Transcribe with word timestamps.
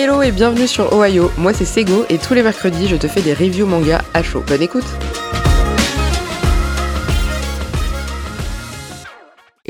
Hello 0.00 0.22
et 0.22 0.30
bienvenue 0.30 0.68
sur 0.68 0.92
Ohio, 0.92 1.32
moi 1.38 1.52
c'est 1.52 1.64
Sego 1.64 2.04
et 2.08 2.18
tous 2.18 2.32
les 2.32 2.44
mercredis 2.44 2.86
je 2.86 2.94
te 2.94 3.08
fais 3.08 3.20
des 3.20 3.34
reviews 3.34 3.66
manga 3.66 4.00
à 4.14 4.22
chaud. 4.22 4.44
Bonne 4.46 4.62
écoute 4.62 4.84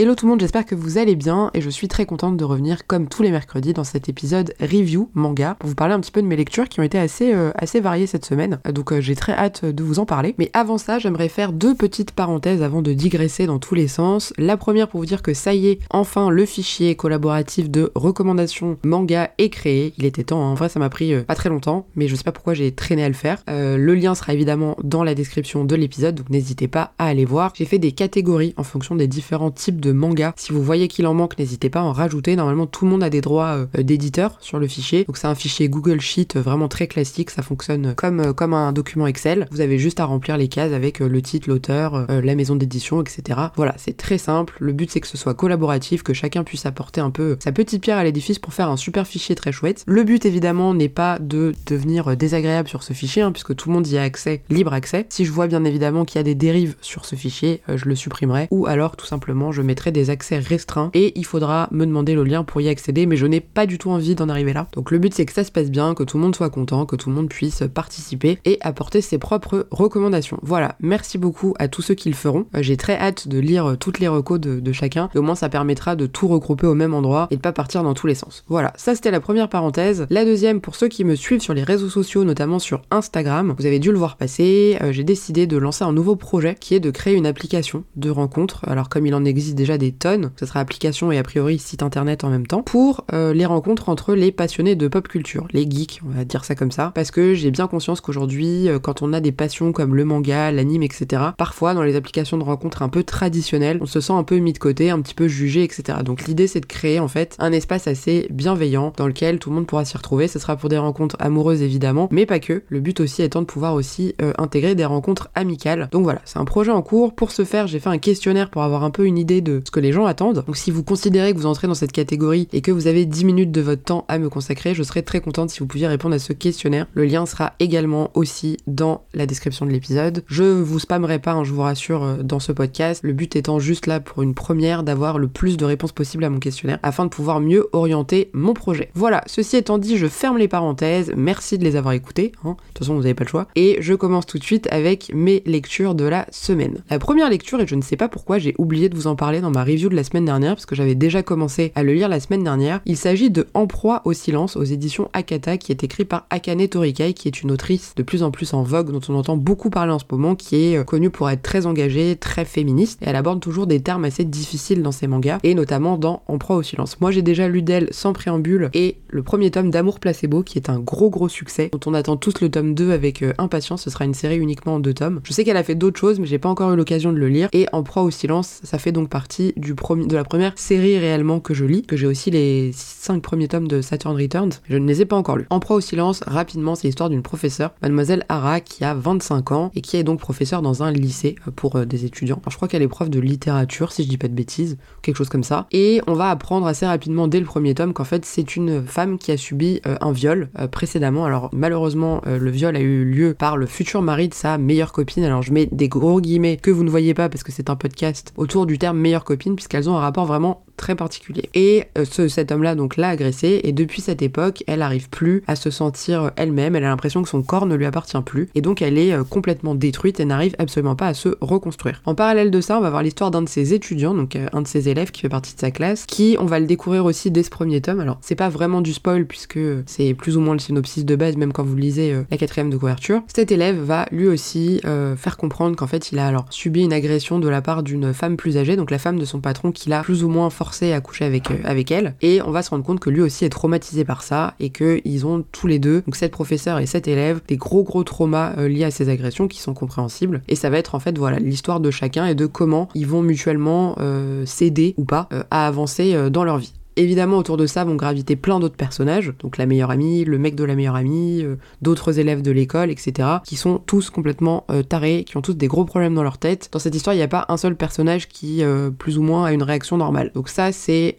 Hello 0.00 0.14
tout 0.14 0.26
le 0.26 0.30
monde, 0.30 0.40
j'espère 0.40 0.64
que 0.64 0.76
vous 0.76 0.96
allez 0.96 1.16
bien 1.16 1.50
et 1.54 1.60
je 1.60 1.68
suis 1.68 1.88
très 1.88 2.06
contente 2.06 2.36
de 2.36 2.44
revenir 2.44 2.86
comme 2.86 3.08
tous 3.08 3.24
les 3.24 3.32
mercredis 3.32 3.72
dans 3.72 3.82
cet 3.82 4.08
épisode 4.08 4.54
review 4.60 5.10
manga 5.14 5.56
pour 5.58 5.68
vous 5.68 5.74
parler 5.74 5.92
un 5.92 5.98
petit 5.98 6.12
peu 6.12 6.22
de 6.22 6.26
mes 6.28 6.36
lectures 6.36 6.68
qui 6.68 6.78
ont 6.78 6.84
été 6.84 7.00
assez, 7.00 7.34
euh, 7.34 7.50
assez 7.56 7.80
variées 7.80 8.06
cette 8.06 8.24
semaine. 8.24 8.60
Donc 8.72 8.92
euh, 8.92 9.00
j'ai 9.00 9.16
très 9.16 9.32
hâte 9.32 9.64
de 9.64 9.82
vous 9.82 9.98
en 9.98 10.06
parler. 10.06 10.36
Mais 10.38 10.52
avant 10.52 10.78
ça, 10.78 11.00
j'aimerais 11.00 11.28
faire 11.28 11.52
deux 11.52 11.74
petites 11.74 12.12
parenthèses 12.12 12.62
avant 12.62 12.80
de 12.80 12.92
digresser 12.92 13.46
dans 13.46 13.58
tous 13.58 13.74
les 13.74 13.88
sens. 13.88 14.32
La 14.38 14.56
première 14.56 14.86
pour 14.86 15.00
vous 15.00 15.06
dire 15.06 15.20
que 15.20 15.34
ça 15.34 15.52
y 15.52 15.66
est, 15.66 15.80
enfin 15.90 16.30
le 16.30 16.46
fichier 16.46 16.94
collaboratif 16.94 17.68
de 17.68 17.90
recommandations 17.96 18.78
manga 18.84 19.32
est 19.38 19.50
créé. 19.50 19.94
Il 19.98 20.04
était 20.04 20.22
temps, 20.22 20.46
hein. 20.46 20.52
en 20.52 20.54
vrai 20.54 20.68
ça 20.68 20.78
m'a 20.78 20.90
pris 20.90 21.12
euh, 21.12 21.24
pas 21.24 21.34
très 21.34 21.48
longtemps, 21.48 21.88
mais 21.96 22.06
je 22.06 22.14
sais 22.14 22.22
pas 22.22 22.30
pourquoi 22.30 22.54
j'ai 22.54 22.70
traîné 22.70 23.02
à 23.02 23.08
le 23.08 23.14
faire. 23.14 23.42
le 23.48 23.94
lien 23.96 24.14
sera 24.14 24.32
évidemment 24.32 24.76
dans 24.84 25.02
la 25.02 25.16
description 25.16 25.64
de 25.64 25.74
l'épisode, 25.74 26.14
donc 26.14 26.30
n'hésitez 26.30 26.68
pas 26.68 26.92
à 26.98 27.06
aller 27.06 27.24
voir. 27.24 27.52
J'ai 27.56 27.64
fait 27.64 27.80
des 27.80 27.90
catégories 27.90 28.54
en 28.56 28.62
fonction 28.62 28.94
des 28.94 29.08
différents 29.08 29.50
types 29.50 29.80
de 29.80 29.87
manga. 29.92 30.34
Si 30.36 30.52
vous 30.52 30.62
voyez 30.62 30.88
qu'il 30.88 31.06
en 31.06 31.14
manque, 31.14 31.38
n'hésitez 31.38 31.70
pas 31.70 31.80
à 31.80 31.82
en 31.82 31.92
rajouter. 31.92 32.36
Normalement, 32.36 32.66
tout 32.66 32.84
le 32.84 32.90
monde 32.90 33.02
a 33.02 33.10
des 33.10 33.20
droits 33.20 33.66
euh, 33.76 33.82
d'éditeur 33.82 34.36
sur 34.40 34.58
le 34.58 34.66
fichier. 34.66 35.04
Donc 35.04 35.16
c'est 35.16 35.26
un 35.26 35.34
fichier 35.34 35.68
Google 35.68 36.00
Sheet 36.00 36.36
euh, 36.36 36.40
vraiment 36.40 36.68
très 36.68 36.86
classique. 36.86 37.30
Ça 37.30 37.42
fonctionne 37.42 37.94
comme, 37.94 38.20
euh, 38.20 38.32
comme 38.32 38.54
un 38.54 38.72
document 38.72 39.06
Excel. 39.06 39.46
Vous 39.50 39.60
avez 39.60 39.78
juste 39.78 40.00
à 40.00 40.04
remplir 40.04 40.36
les 40.36 40.48
cases 40.48 40.72
avec 40.72 41.00
le 41.00 41.22
titre, 41.22 41.48
l'auteur, 41.48 42.06
la 42.08 42.34
maison 42.34 42.56
d'édition, 42.56 43.00
etc. 43.00 43.38
Voilà, 43.56 43.74
c'est 43.78 43.96
très 43.96 44.18
simple. 44.18 44.56
Le 44.60 44.72
but 44.72 44.90
c'est 44.90 45.00
que 45.00 45.06
ce 45.06 45.16
soit 45.16 45.34
collaboratif, 45.34 46.02
que 46.02 46.12
chacun 46.12 46.44
puisse 46.44 46.66
apporter 46.66 47.00
un 47.00 47.10
peu 47.10 47.36
sa 47.42 47.52
petite 47.52 47.82
pierre 47.82 47.98
à 47.98 48.04
l'édifice 48.04 48.38
pour 48.38 48.52
faire 48.52 48.68
un 48.68 48.76
super 48.76 49.06
fichier 49.06 49.34
très 49.34 49.52
chouette. 49.52 49.84
Le 49.86 50.02
but 50.02 50.24
évidemment 50.26 50.74
n'est 50.74 50.88
pas 50.88 51.18
de 51.18 51.54
devenir 51.66 52.16
désagréable 52.16 52.68
sur 52.68 52.82
ce 52.82 52.92
fichier, 52.92 53.22
hein, 53.22 53.32
puisque 53.32 53.54
tout 53.54 53.68
le 53.68 53.74
monde 53.74 53.86
y 53.86 53.98
a 53.98 54.02
accès, 54.02 54.42
libre 54.50 54.72
accès. 54.72 55.06
Si 55.08 55.24
je 55.24 55.32
vois 55.32 55.46
bien 55.46 55.64
évidemment 55.64 56.04
qu'il 56.04 56.18
y 56.18 56.20
a 56.20 56.24
des 56.24 56.34
dérives 56.34 56.76
sur 56.80 57.04
ce 57.04 57.16
fichier, 57.16 57.62
je 57.72 57.86
le 57.86 57.94
supprimerai. 57.94 58.48
Ou 58.50 58.66
alors 58.66 58.96
tout 58.96 59.06
simplement 59.06 59.52
je 59.52 59.62
mettrai 59.62 59.77
des 59.86 60.10
accès 60.10 60.38
restreints 60.38 60.90
et 60.94 61.18
il 61.18 61.24
faudra 61.24 61.68
me 61.70 61.86
demander 61.86 62.14
le 62.14 62.24
lien 62.24 62.44
pour 62.44 62.60
y 62.60 62.68
accéder, 62.68 63.06
mais 63.06 63.16
je 63.16 63.26
n'ai 63.26 63.40
pas 63.40 63.66
du 63.66 63.78
tout 63.78 63.90
envie 63.90 64.14
d'en 64.14 64.28
arriver 64.28 64.52
là. 64.52 64.66
Donc 64.72 64.90
le 64.90 64.98
but 64.98 65.14
c'est 65.14 65.24
que 65.24 65.32
ça 65.32 65.44
se 65.44 65.52
passe 65.52 65.70
bien, 65.70 65.94
que 65.94 66.02
tout 66.02 66.16
le 66.16 66.22
monde 66.22 66.36
soit 66.36 66.50
content, 66.50 66.86
que 66.86 66.96
tout 66.96 67.08
le 67.08 67.14
monde 67.14 67.28
puisse 67.28 67.62
participer 67.72 68.38
et 68.44 68.58
apporter 68.60 69.00
ses 69.00 69.18
propres 69.18 69.66
recommandations. 69.70 70.38
Voilà, 70.42 70.76
merci 70.80 71.18
beaucoup 71.18 71.54
à 71.58 71.68
tous 71.68 71.82
ceux 71.82 71.94
qui 71.94 72.08
le 72.08 72.14
feront. 72.14 72.46
Euh, 72.54 72.62
j'ai 72.62 72.76
très 72.76 72.96
hâte 72.96 73.28
de 73.28 73.38
lire 73.38 73.76
toutes 73.78 74.00
les 74.00 74.08
recos 74.08 74.40
de, 74.40 74.72
chacun 74.72 75.08
et 75.14 75.18
au 75.18 75.22
moins 75.22 75.34
ça 75.34 75.48
permettra 75.48 75.96
de 75.96 76.06
tout 76.06 76.28
regrouper 76.28 76.66
au 76.66 76.74
même 76.74 76.94
endroit 76.94 77.28
et 77.30 77.36
de 77.36 77.40
pas 77.40 77.52
partir 77.52 77.82
dans 77.82 77.94
tous 77.94 78.06
les 78.06 78.14
sens. 78.14 78.44
Voilà, 78.48 78.72
ça 78.76 78.94
c'était 78.94 79.10
la 79.10 79.20
première 79.20 79.48
parenthèse. 79.48 80.06
La 80.10 80.24
deuxième, 80.24 80.60
pour 80.60 80.74
ceux 80.74 80.88
qui 80.88 81.04
me 81.04 81.14
suivent 81.14 81.40
sur 81.40 81.54
les 81.54 81.62
réseaux 81.62 81.88
sociaux, 81.88 82.24
notamment 82.24 82.58
sur 82.58 82.82
Instagram, 82.90 83.54
vous 83.58 83.66
avez 83.66 83.78
dû 83.78 83.92
le 83.92 83.98
voir 83.98 84.16
passer, 84.16 84.78
euh, 84.82 84.92
j'ai 84.92 85.04
décidé 85.04 85.46
de 85.46 85.56
lancer 85.56 85.84
un 85.84 85.92
nouveau 85.92 86.16
projet 86.16 86.56
qui 86.58 86.74
est 86.74 86.80
de 86.80 86.90
créer 86.90 87.14
une 87.14 87.26
application 87.26 87.84
de 87.96 88.10
rencontre. 88.10 88.68
Alors 88.68 88.88
comme 88.88 89.06
il 89.06 89.14
en 89.14 89.24
existe 89.24 89.54
déjà 89.54 89.67
des 89.76 89.92
tonnes, 89.92 90.30
ce 90.38 90.46
sera 90.46 90.60
application 90.60 91.12
et 91.12 91.18
a 91.18 91.22
priori 91.22 91.58
site 91.58 91.82
internet 91.82 92.24
en 92.24 92.30
même 92.30 92.46
temps, 92.46 92.62
pour 92.62 93.04
euh, 93.12 93.34
les 93.34 93.44
rencontres 93.44 93.88
entre 93.88 94.14
les 94.14 94.32
passionnés 94.32 94.76
de 94.76 94.88
pop 94.88 95.08
culture, 95.08 95.46
les 95.52 95.68
geeks, 95.68 96.00
on 96.06 96.16
va 96.16 96.24
dire 96.24 96.44
ça 96.44 96.54
comme 96.54 96.70
ça, 96.70 96.92
parce 96.94 97.10
que 97.10 97.34
j'ai 97.34 97.50
bien 97.50 97.66
conscience 97.66 98.00
qu'aujourd'hui, 98.00 98.68
euh, 98.68 98.78
quand 98.78 99.02
on 99.02 99.12
a 99.12 99.20
des 99.20 99.32
passions 99.32 99.72
comme 99.72 99.94
le 99.94 100.04
manga, 100.04 100.50
l'anime, 100.52 100.82
etc., 100.82 101.22
parfois 101.36 101.74
dans 101.74 101.82
les 101.82 101.96
applications 101.96 102.38
de 102.38 102.44
rencontres 102.44 102.82
un 102.82 102.88
peu 102.88 103.02
traditionnelles, 103.02 103.78
on 103.82 103.86
se 103.86 104.00
sent 104.00 104.12
un 104.12 104.24
peu 104.24 104.38
mis 104.38 104.52
de 104.52 104.58
côté, 104.58 104.90
un 104.90 105.00
petit 105.00 105.14
peu 105.14 105.28
jugé, 105.28 105.64
etc. 105.64 105.98
Donc 106.04 106.26
l'idée 106.26 106.46
c'est 106.46 106.60
de 106.60 106.66
créer 106.66 107.00
en 107.00 107.08
fait 107.08 107.36
un 107.38 107.52
espace 107.52 107.86
assez 107.86 108.28
bienveillant 108.30 108.92
dans 108.96 109.06
lequel 109.06 109.38
tout 109.38 109.50
le 109.50 109.56
monde 109.56 109.66
pourra 109.66 109.84
s'y 109.84 109.96
retrouver. 109.96 110.28
Ce 110.28 110.38
sera 110.38 110.56
pour 110.56 110.68
des 110.68 110.78
rencontres 110.78 111.16
amoureuses 111.18 111.62
évidemment, 111.62 112.08
mais 112.10 112.26
pas 112.26 112.38
que. 112.38 112.62
Le 112.68 112.80
but 112.80 113.00
aussi 113.00 113.22
étant 113.22 113.40
de 113.40 113.46
pouvoir 113.46 113.74
aussi 113.74 114.14
euh, 114.22 114.32
intégrer 114.38 114.74
des 114.74 114.84
rencontres 114.84 115.28
amicales. 115.34 115.88
Donc 115.90 116.04
voilà, 116.04 116.20
c'est 116.24 116.38
un 116.38 116.44
projet 116.44 116.70
en 116.70 116.82
cours. 116.82 117.14
Pour 117.14 117.30
ce 117.30 117.44
faire, 117.44 117.66
j'ai 117.66 117.80
fait 117.80 117.88
un 117.88 117.98
questionnaire 117.98 118.50
pour 118.50 118.62
avoir 118.62 118.84
un 118.84 118.90
peu 118.90 119.06
une 119.06 119.18
idée 119.18 119.40
de 119.40 119.57
ce 119.64 119.70
que 119.70 119.80
les 119.80 119.92
gens 119.92 120.06
attendent. 120.06 120.44
Donc 120.46 120.56
si 120.56 120.70
vous 120.70 120.82
considérez 120.82 121.32
que 121.32 121.38
vous 121.38 121.46
entrez 121.46 121.66
dans 121.66 121.74
cette 121.74 121.92
catégorie 121.92 122.48
et 122.52 122.60
que 122.60 122.70
vous 122.70 122.86
avez 122.86 123.06
10 123.06 123.24
minutes 123.24 123.52
de 123.52 123.60
votre 123.60 123.82
temps 123.82 124.04
à 124.08 124.18
me 124.18 124.28
consacrer, 124.28 124.74
je 124.74 124.82
serais 124.82 125.02
très 125.02 125.20
contente 125.20 125.50
si 125.50 125.60
vous 125.60 125.66
pouviez 125.66 125.86
répondre 125.86 126.14
à 126.14 126.18
ce 126.18 126.32
questionnaire. 126.32 126.86
Le 126.94 127.04
lien 127.04 127.26
sera 127.26 127.54
également 127.60 128.10
aussi 128.14 128.56
dans 128.66 129.02
la 129.14 129.26
description 129.26 129.66
de 129.66 129.70
l'épisode. 129.70 130.24
Je 130.26 130.44
vous 130.44 130.78
spammerai 130.78 131.18
pas, 131.18 131.32
hein, 131.32 131.44
je 131.44 131.52
vous 131.52 131.62
rassure, 131.62 132.02
euh, 132.02 132.16
dans 132.22 132.40
ce 132.40 132.52
podcast. 132.52 133.00
Le 133.02 133.12
but 133.12 133.36
étant 133.36 133.58
juste 133.58 133.86
là 133.86 134.00
pour 134.00 134.22
une 134.22 134.34
première 134.34 134.82
d'avoir 134.82 135.18
le 135.18 135.28
plus 135.28 135.56
de 135.56 135.64
réponses 135.64 135.92
possible 135.92 136.24
à 136.24 136.30
mon 136.30 136.38
questionnaire 136.38 136.78
afin 136.82 137.04
de 137.04 137.10
pouvoir 137.10 137.40
mieux 137.40 137.68
orienter 137.72 138.30
mon 138.32 138.54
projet. 138.54 138.90
Voilà, 138.94 139.22
ceci 139.26 139.56
étant 139.56 139.78
dit, 139.78 139.96
je 139.96 140.06
ferme 140.06 140.38
les 140.38 140.48
parenthèses. 140.48 141.12
Merci 141.16 141.58
de 141.58 141.64
les 141.64 141.76
avoir 141.76 141.94
écoutées. 141.94 142.32
Hein. 142.44 142.50
De 142.50 142.66
toute 142.68 142.78
façon, 142.78 142.94
vous 142.94 143.02
n'avez 143.02 143.14
pas 143.14 143.24
le 143.24 143.28
choix. 143.28 143.48
Et 143.56 143.78
je 143.80 143.94
commence 143.94 144.26
tout 144.26 144.38
de 144.38 144.44
suite 144.44 144.68
avec 144.70 145.12
mes 145.14 145.42
lectures 145.46 145.94
de 145.94 146.04
la 146.04 146.26
semaine. 146.30 146.82
La 146.90 146.98
première 146.98 147.30
lecture, 147.30 147.60
et 147.60 147.66
je 147.66 147.74
ne 147.74 147.82
sais 147.82 147.96
pas 147.96 148.08
pourquoi 148.08 148.38
j'ai 148.38 148.54
oublié 148.58 148.88
de 148.88 148.96
vous 148.96 149.06
en 149.06 149.16
parler 149.16 149.37
dans 149.40 149.50
ma 149.50 149.64
review 149.64 149.88
de 149.88 149.96
la 149.96 150.04
semaine 150.04 150.24
dernière, 150.24 150.54
parce 150.54 150.66
que 150.66 150.74
j'avais 150.74 150.94
déjà 150.94 151.22
commencé 151.22 151.72
à 151.74 151.82
le 151.82 151.92
lire 151.92 152.08
la 152.08 152.20
semaine 152.20 152.44
dernière. 152.44 152.80
Il 152.86 152.96
s'agit 152.96 153.30
de 153.30 153.46
En 153.54 153.66
proie 153.66 154.02
au 154.04 154.12
silence 154.12 154.56
aux 154.56 154.64
éditions 154.64 155.08
Akata, 155.12 155.58
qui 155.58 155.72
est 155.72 155.84
écrit 155.84 156.04
par 156.04 156.26
Akane 156.30 156.66
Torikai, 156.66 157.14
qui 157.14 157.28
est 157.28 157.42
une 157.42 157.50
autrice 157.50 157.94
de 157.96 158.02
plus 158.02 158.22
en 158.22 158.30
plus 158.30 158.54
en 158.54 158.62
vogue, 158.62 158.90
dont 158.90 159.00
on 159.08 159.14
entend 159.14 159.36
beaucoup 159.36 159.70
parler 159.70 159.92
en 159.92 159.98
ce 159.98 160.04
moment, 160.10 160.34
qui 160.34 160.56
est 160.56 160.78
euh, 160.78 160.84
connue 160.84 161.10
pour 161.10 161.30
être 161.30 161.42
très 161.42 161.66
engagée, 161.66 162.16
très 162.16 162.44
féministe, 162.44 163.00
et 163.02 163.08
elle 163.08 163.16
aborde 163.16 163.40
toujours 163.40 163.66
des 163.66 163.80
termes 163.80 164.04
assez 164.04 164.24
difficiles 164.24 164.82
dans 164.82 164.92
ses 164.92 165.06
mangas, 165.06 165.38
et 165.42 165.54
notamment 165.54 165.96
dans 165.96 166.22
En 166.28 166.38
proie 166.38 166.56
au 166.56 166.62
silence. 166.62 167.00
Moi 167.00 167.10
j'ai 167.10 167.22
déjà 167.22 167.48
lu 167.48 167.62
d'elle 167.62 167.88
sans 167.90 168.12
préambule, 168.12 168.70
et 168.74 168.96
le 169.08 169.22
premier 169.22 169.50
tome 169.50 169.70
d'Amour 169.70 170.00
Placebo, 170.00 170.42
qui 170.42 170.58
est 170.58 170.70
un 170.70 170.78
gros 170.78 171.10
gros 171.10 171.28
succès, 171.28 171.70
dont 171.72 171.80
on 171.86 171.94
attend 171.94 172.16
tous 172.16 172.40
le 172.40 172.50
tome 172.50 172.74
2 172.74 172.90
avec 172.90 173.22
euh, 173.22 173.32
impatience, 173.38 173.82
ce 173.82 173.90
sera 173.90 174.04
une 174.04 174.14
série 174.14 174.38
uniquement 174.38 174.76
en 174.76 174.80
deux 174.80 174.94
tomes. 174.94 175.20
Je 175.24 175.32
sais 175.32 175.44
qu'elle 175.44 175.56
a 175.56 175.62
fait 175.62 175.74
d'autres 175.74 175.98
choses, 175.98 176.18
mais 176.18 176.26
j'ai 176.26 176.38
pas 176.38 176.48
encore 176.48 176.72
eu 176.72 176.76
l'occasion 176.76 177.12
de 177.12 177.18
le 177.18 177.28
lire, 177.28 177.48
et 177.52 177.66
En 177.72 177.82
proie 177.82 178.02
au 178.02 178.10
silence, 178.10 178.60
ça 178.64 178.78
fait 178.78 178.92
donc 178.92 179.08
partie 179.08 179.27
du 179.56 179.74
de 179.74 180.14
la 180.14 180.24
première 180.24 180.52
série 180.56 180.98
réellement 180.98 181.40
que 181.40 181.54
je 181.54 181.64
lis, 181.64 181.82
que 181.82 181.96
j'ai 181.96 182.06
aussi 182.06 182.30
les 182.30 182.72
5 182.72 183.22
premiers 183.22 183.48
tomes 183.48 183.68
de 183.68 183.80
Saturn 183.80 184.16
Returns, 184.16 184.52
je 184.68 184.76
ne 184.76 184.86
les 184.86 185.02
ai 185.02 185.04
pas 185.04 185.16
encore 185.16 185.36
lus. 185.36 185.46
En 185.50 185.60
proie 185.60 185.76
au 185.76 185.80
silence, 185.80 186.22
rapidement, 186.26 186.74
c'est 186.74 186.88
l'histoire 186.88 187.10
d'une 187.10 187.22
professeure, 187.22 187.72
mademoiselle 187.82 188.24
Hara, 188.28 188.60
qui 188.60 188.84
a 188.84 188.94
25 188.94 189.52
ans 189.52 189.70
et 189.74 189.80
qui 189.80 189.96
est 189.96 190.04
donc 190.04 190.20
professeure 190.20 190.62
dans 190.62 190.82
un 190.82 190.90
lycée 190.90 191.36
euh, 191.46 191.50
pour 191.50 191.76
euh, 191.76 191.84
des 191.84 192.04
étudiants. 192.04 192.40
je 192.48 192.56
crois 192.56 192.68
qu'elle 192.68 192.82
est 192.82 192.88
prof 192.88 193.10
de 193.10 193.20
littérature, 193.20 193.92
si 193.92 194.04
je 194.04 194.08
dis 194.08 194.18
pas 194.18 194.28
de 194.28 194.34
bêtises, 194.34 194.78
quelque 195.02 195.16
chose 195.16 195.28
comme 195.28 195.44
ça. 195.44 195.66
Et 195.72 196.00
on 196.06 196.14
va 196.14 196.30
apprendre 196.30 196.66
assez 196.66 196.86
rapidement 196.86 197.28
dès 197.28 197.40
le 197.40 197.46
premier 197.46 197.74
tome 197.74 197.92
qu'en 197.92 198.04
fait 198.04 198.24
c'est 198.24 198.56
une 198.56 198.84
femme 198.84 199.18
qui 199.18 199.32
a 199.32 199.36
subi 199.36 199.80
euh, 199.86 199.96
un 200.00 200.12
viol 200.12 200.48
précédemment. 200.70 201.24
Alors 201.24 201.50
malheureusement, 201.52 202.22
le 202.26 202.50
viol 202.50 202.76
a 202.76 202.80
eu 202.80 203.04
lieu 203.04 203.34
par 203.34 203.56
le 203.56 203.66
futur 203.66 204.02
mari 204.02 204.28
de 204.28 204.34
sa 204.34 204.58
meilleure 204.58 204.92
copine. 204.92 205.24
Alors 205.24 205.42
je 205.42 205.52
mets 205.52 205.68
des 205.70 205.88
gros 205.88 206.20
guillemets 206.20 206.56
que 206.56 206.70
vous 206.70 206.84
ne 206.84 206.90
voyez 206.90 207.14
pas 207.14 207.28
parce 207.28 207.42
que 207.42 207.52
c'est 207.52 207.70
un 207.70 207.76
podcast 207.76 208.32
autour 208.36 208.66
du 208.66 208.78
terme 208.78 208.98
meilleure 208.98 209.17
copine 209.24 209.56
puisqu'elles 209.56 209.88
ont 209.88 209.96
un 209.96 210.00
rapport 210.00 210.26
vraiment 210.26 210.64
très 210.78 210.94
particulier. 210.94 211.50
Et 211.52 211.84
euh, 211.98 212.06
ce, 212.10 212.28
cet 212.28 212.50
homme-là 212.50 212.74
donc 212.74 212.96
l'a 212.96 213.10
agressée 213.10 213.60
et 213.64 213.72
depuis 213.72 214.00
cette 214.00 214.22
époque, 214.22 214.64
elle 214.66 214.78
n'arrive 214.78 215.10
plus 215.10 215.42
à 215.46 215.56
se 215.56 215.68
sentir 215.68 216.30
elle-même, 216.36 216.74
elle 216.74 216.84
a 216.84 216.88
l'impression 216.88 217.22
que 217.22 217.28
son 217.28 217.42
corps 217.42 217.66
ne 217.66 217.74
lui 217.74 217.84
appartient 217.84 218.20
plus 218.22 218.48
et 218.54 218.62
donc 218.62 218.80
elle 218.80 218.96
est 218.96 219.12
euh, 219.12 219.24
complètement 219.24 219.74
détruite 219.74 220.20
et 220.20 220.24
n'arrive 220.24 220.54
absolument 220.58 220.96
pas 220.96 221.08
à 221.08 221.14
se 221.14 221.30
reconstruire. 221.42 222.00
En 222.06 222.14
parallèle 222.14 222.50
de 222.50 222.60
ça, 222.62 222.78
on 222.78 222.80
va 222.80 222.88
voir 222.88 223.02
l'histoire 223.02 223.30
d'un 223.30 223.42
de 223.42 223.48
ses 223.48 223.74
étudiants, 223.74 224.14
donc 224.14 224.36
euh, 224.36 224.46
un 224.54 224.62
de 224.62 224.68
ses 224.68 224.88
élèves 224.88 225.10
qui 225.10 225.20
fait 225.20 225.28
partie 225.28 225.54
de 225.54 225.60
sa 225.60 225.70
classe, 225.70 226.06
qui 226.06 226.36
on 226.40 226.46
va 226.46 226.60
le 226.60 226.66
découvrir 226.66 227.04
aussi 227.04 227.30
dès 227.30 227.42
ce 227.42 227.50
premier 227.50 227.80
tome. 227.80 228.00
Alors 228.00 228.18
c'est 228.22 228.36
pas 228.36 228.48
vraiment 228.48 228.80
du 228.80 228.94
spoil 228.94 229.26
puisque 229.26 229.58
c'est 229.86 230.14
plus 230.14 230.36
ou 230.36 230.40
moins 230.40 230.54
le 230.54 230.60
synopsis 230.60 231.04
de 231.04 231.16
base 231.16 231.36
même 231.36 231.52
quand 231.52 231.64
vous 231.64 231.76
lisez 231.76 232.14
la 232.30 232.36
quatrième 232.36 232.70
de 232.70 232.76
couverture. 232.76 233.22
Cet 233.34 233.50
élève 233.50 233.78
va 233.78 234.06
lui 234.12 234.28
aussi 234.28 234.80
faire 235.16 235.36
comprendre 235.36 235.76
qu'en 235.76 235.86
fait 235.86 236.12
il 236.12 236.18
a 236.18 236.26
alors 236.26 236.46
subi 236.50 236.82
une 236.82 236.92
agression 236.92 237.38
de 237.38 237.48
la 237.48 237.62
part 237.62 237.82
d'une 237.82 238.12
femme 238.14 238.36
plus 238.36 238.56
âgée, 238.56 238.76
donc 238.76 238.90
la 238.90 238.98
femme 238.98 239.07
de 239.16 239.24
son 239.24 239.40
patron 239.40 239.72
qui 239.72 239.88
l'a 239.88 240.02
plus 240.02 240.24
ou 240.24 240.28
moins 240.28 240.50
forcé 240.50 240.92
à 240.92 241.00
coucher 241.00 241.24
avec, 241.24 241.50
euh, 241.50 241.56
avec 241.64 241.90
elle. 241.90 242.14
Et 242.20 242.42
on 242.42 242.50
va 242.50 242.62
se 242.62 242.70
rendre 242.70 242.84
compte 242.84 243.00
que 243.00 243.10
lui 243.10 243.20
aussi 243.20 243.44
est 243.44 243.50
traumatisé 243.50 244.04
par 244.04 244.22
ça 244.22 244.54
et 244.60 244.70
qu'ils 244.70 245.26
ont 245.26 245.44
tous 245.52 245.66
les 245.66 245.78
deux, 245.78 246.02
donc 246.02 246.16
cette 246.16 246.32
professeur 246.32 246.78
et 246.78 246.86
cet 246.86 247.08
élève, 247.08 247.40
des 247.48 247.56
gros 247.56 247.82
gros 247.82 248.04
traumas 248.04 248.54
euh, 248.58 248.68
liés 248.68 248.84
à 248.84 248.90
ces 248.90 249.08
agressions 249.08 249.48
qui 249.48 249.60
sont 249.60 249.74
compréhensibles. 249.74 250.42
Et 250.48 250.54
ça 250.54 250.70
va 250.70 250.78
être 250.78 250.94
en 250.94 251.00
fait 251.00 251.16
voilà 251.16 251.38
l'histoire 251.38 251.80
de 251.80 251.90
chacun 251.90 252.26
et 252.26 252.34
de 252.34 252.46
comment 252.46 252.88
ils 252.94 253.06
vont 253.06 253.22
mutuellement 253.22 253.94
euh, 253.98 254.44
s'aider 254.46 254.94
ou 254.96 255.04
pas 255.04 255.28
à 255.50 255.66
avancer 255.66 256.30
dans 256.30 256.44
leur 256.44 256.58
vie. 256.58 256.72
Évidemment, 256.98 257.38
autour 257.38 257.56
de 257.56 257.66
ça 257.66 257.84
vont 257.84 257.94
graviter 257.94 258.34
plein 258.34 258.58
d'autres 258.58 258.74
personnages, 258.74 259.32
donc 259.38 259.56
la 259.56 259.66
meilleure 259.66 259.92
amie, 259.92 260.24
le 260.24 260.36
mec 260.36 260.56
de 260.56 260.64
la 260.64 260.74
meilleure 260.74 260.96
amie, 260.96 261.42
euh, 261.44 261.54
d'autres 261.80 262.18
élèves 262.18 262.42
de 262.42 262.50
l'école, 262.50 262.90
etc., 262.90 263.28
qui 263.44 263.54
sont 263.54 263.78
tous 263.78 264.10
complètement 264.10 264.64
euh, 264.72 264.82
tarés, 264.82 265.22
qui 265.22 265.36
ont 265.36 265.40
tous 265.40 265.54
des 265.54 265.68
gros 265.68 265.84
problèmes 265.84 266.16
dans 266.16 266.24
leur 266.24 266.38
tête. 266.38 266.68
Dans 266.72 266.80
cette 266.80 266.96
histoire, 266.96 267.14
il 267.14 267.18
n'y 267.18 267.22
a 267.22 267.28
pas 267.28 267.46
un 267.50 267.56
seul 267.56 267.76
personnage 267.76 268.26
qui, 268.26 268.64
euh, 268.64 268.90
plus 268.90 269.16
ou 269.16 269.22
moins, 269.22 269.44
a 269.44 269.52
une 269.52 269.62
réaction 269.62 269.96
normale. 269.96 270.32
Donc 270.34 270.48
ça, 270.48 270.72
c'est... 270.72 271.18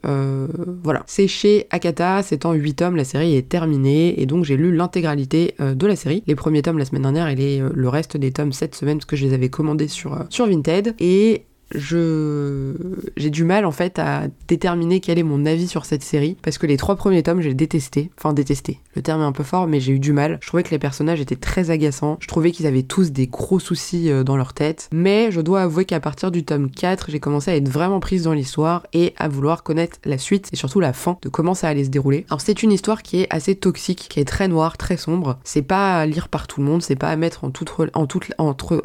voilà. 0.84 1.04
C'est 1.08 1.30
chez 1.30 1.68
Akata, 1.70 2.24
c'est 2.24 2.46
en 2.46 2.52
8 2.52 2.74
tomes, 2.74 2.98
la 2.98 3.06
série 3.06 3.38
est 3.38 3.48
terminée, 3.48 4.22
et 4.22 4.26
donc 4.26 4.44
j'ai 4.44 4.58
lu 4.58 4.76
l'intégralité 4.76 5.56
de 5.60 5.88
la 5.88 5.96
série. 5.96 6.24
Les 6.28 6.36
premiers 6.36 6.62
tomes 6.62 6.78
la 6.78 6.84
semaine 6.84 7.04
dernière, 7.04 7.30
et 7.30 7.62
le 7.74 7.90
reste 7.90 8.18
des 8.18 8.34
tomes 8.34 8.52
cette 8.52 8.76
semaine, 8.76 8.98
parce 8.98 9.06
que 9.06 9.16
je 9.16 9.26
les 9.26 9.34
avais 9.34 9.50
commandés 9.50 9.88
sur, 9.88 10.26
sur 10.30 10.46
Vinted, 10.46 10.96
et 11.00 11.46
je 11.72 12.74
j'ai 13.18 13.30
du 13.30 13.44
mal 13.44 13.66
en 13.66 13.72
fait 13.72 14.00
à 14.00 14.24
déterminer 14.48 15.00
quel 15.00 15.20
est 15.20 15.24
mon 15.24 15.46
avis 15.46 15.68
sur 15.68 15.86
cette 15.86 16.04
série 16.04 16.38
parce 16.42 16.58
que 16.58 16.66
les 16.66 16.78
trois 16.78 16.96
premiers 16.96 17.24
tomes 17.24 17.42
j'ai 17.42 17.54
détesté, 17.54 18.10
enfin 18.18 18.34
détesté. 18.34 18.80
Le 18.96 19.02
terme 19.02 19.22
est 19.22 19.26
un 19.26 19.32
peu 19.32 19.44
fort, 19.44 19.68
mais 19.68 19.80
j'ai 19.80 19.94
eu 19.94 20.00
du 20.00 20.14
mal. 20.14 20.40
Je 20.42 20.48
trouvais 20.48 20.64
que 20.64 20.72
les 20.72 20.80
personnages 20.80 21.22
étaient 21.22 21.36
très 21.36 21.70
agaçants. 21.70 22.18
Je 22.20 22.28
trouvais 22.28 22.52
qu'ils 22.52 22.66
avaient 22.66 22.84
tous 22.84 23.12
des 23.12 23.28
gros 23.28 23.60
soucis 23.60 24.10
euh, 24.10 24.24
dans 24.24 24.36
leur 24.36 24.54
tête. 24.54 24.90
Mais 24.92 25.32
je 25.32 25.42
dois 25.42 25.62
avouer 25.62 25.86
qu'à 25.86 26.00
partir 26.00 26.32
du 26.32 26.44
tome 26.44 26.70
4, 26.70 27.12
j'ai 27.12 27.20
commencé 27.20 27.52
à 27.52 27.56
être 27.56 27.70
vraiment 27.70 28.00
prise 28.00 28.24
dans 28.24 28.34
l'histoire 28.34 28.88
et 28.94 29.14
à 29.18 29.28
vouloir 29.28 29.64
connaître 29.64 29.98
la 30.06 30.18
suite 30.18 30.50
et 30.52 30.56
surtout 30.56 30.80
la 30.80 30.94
fin 30.94 31.18
de 31.22 31.30
comment 31.30 31.54
ça 31.54 31.68
allait 31.68 31.84
se 31.84 31.90
dérouler. 31.90 32.26
Alors 32.30 32.42
c'est 32.42 32.64
une 32.64 32.72
histoire 32.72 33.04
qui 33.04 33.22
est 33.22 33.28
assez 33.30 33.56
toxique, 33.56 34.08
qui 34.10 34.20
est 34.20 34.26
très 34.26 34.48
noire, 34.48 34.78
très 34.78 34.98
sombre. 34.98 35.38
C'est 35.44 35.62
pas 35.62 36.00
à 36.00 36.06
lire 36.06 36.28
par 36.28 36.48
tout 36.48 36.60
le 36.60 36.66
monde, 36.66 36.82
c'est 36.82 36.96
pas 36.96 37.10
à 37.10 37.16
mettre 37.16 37.44
en 37.44 37.52
toute 37.52 37.72
en 37.94 38.08
toute 38.08 38.34
entre 38.38 38.84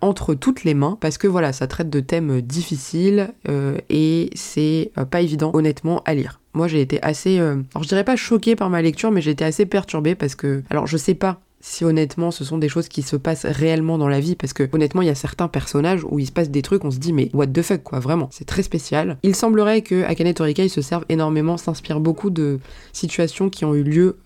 entre 0.00 0.34
toutes 0.34 0.64
les 0.64 0.74
mains 0.74 0.98
parce 1.00 1.18
que 1.18 1.28
voilà, 1.28 1.52
ça 1.52 1.66
traite 1.66 1.88
de 1.88 2.00
thèmes 2.00 2.15
difficiles 2.20 3.28
euh, 3.48 3.76
et 3.88 4.30
c'est 4.34 4.92
euh, 4.98 5.04
pas 5.04 5.20
évident 5.20 5.50
honnêtement 5.54 6.02
à 6.04 6.14
lire. 6.14 6.40
Moi 6.54 6.68
j'ai 6.68 6.80
été 6.80 7.02
assez, 7.02 7.38
euh, 7.38 7.56
alors 7.74 7.82
je 7.82 7.88
dirais 7.88 8.04
pas 8.04 8.16
choquée 8.16 8.56
par 8.56 8.70
ma 8.70 8.82
lecture, 8.82 9.10
mais 9.10 9.20
j'ai 9.20 9.32
été 9.32 9.44
assez 9.44 9.66
perturbée 9.66 10.14
parce 10.14 10.34
que, 10.34 10.62
alors 10.70 10.86
je 10.86 10.96
sais 10.96 11.14
pas 11.14 11.40
si 11.60 11.84
honnêtement 11.84 12.30
ce 12.30 12.44
sont 12.44 12.58
des 12.58 12.68
choses 12.68 12.86
qui 12.86 13.02
se 13.02 13.16
passent 13.16 13.44
réellement 13.44 13.98
dans 13.98 14.08
la 14.08 14.20
vie 14.20 14.36
parce 14.36 14.52
que 14.52 14.68
honnêtement 14.72 15.02
il 15.02 15.08
y 15.08 15.10
a 15.10 15.16
certains 15.16 15.48
personnages 15.48 16.04
où 16.08 16.20
il 16.20 16.26
se 16.26 16.30
passe 16.30 16.48
des 16.48 16.62
trucs 16.62 16.84
on 16.84 16.92
se 16.92 16.98
dit 16.98 17.12
mais 17.12 17.28
what 17.34 17.48
the 17.48 17.62
fuck 17.62 17.82
quoi 17.82 17.98
vraiment. 17.98 18.28
C'est 18.30 18.44
très 18.44 18.62
spécial. 18.62 19.16
Il 19.24 19.34
semblerait 19.34 19.82
que 19.82 20.04
Akane 20.04 20.32
Torikai 20.32 20.68
se 20.68 20.80
serve 20.80 21.04
énormément 21.08 21.56
s'inspire 21.56 21.98
beaucoup 21.98 22.30
de 22.30 22.60
situations 22.92 23.50
qui 23.50 23.64
ont 23.64 23.74
eu 23.74 23.82
lieu 23.82 24.18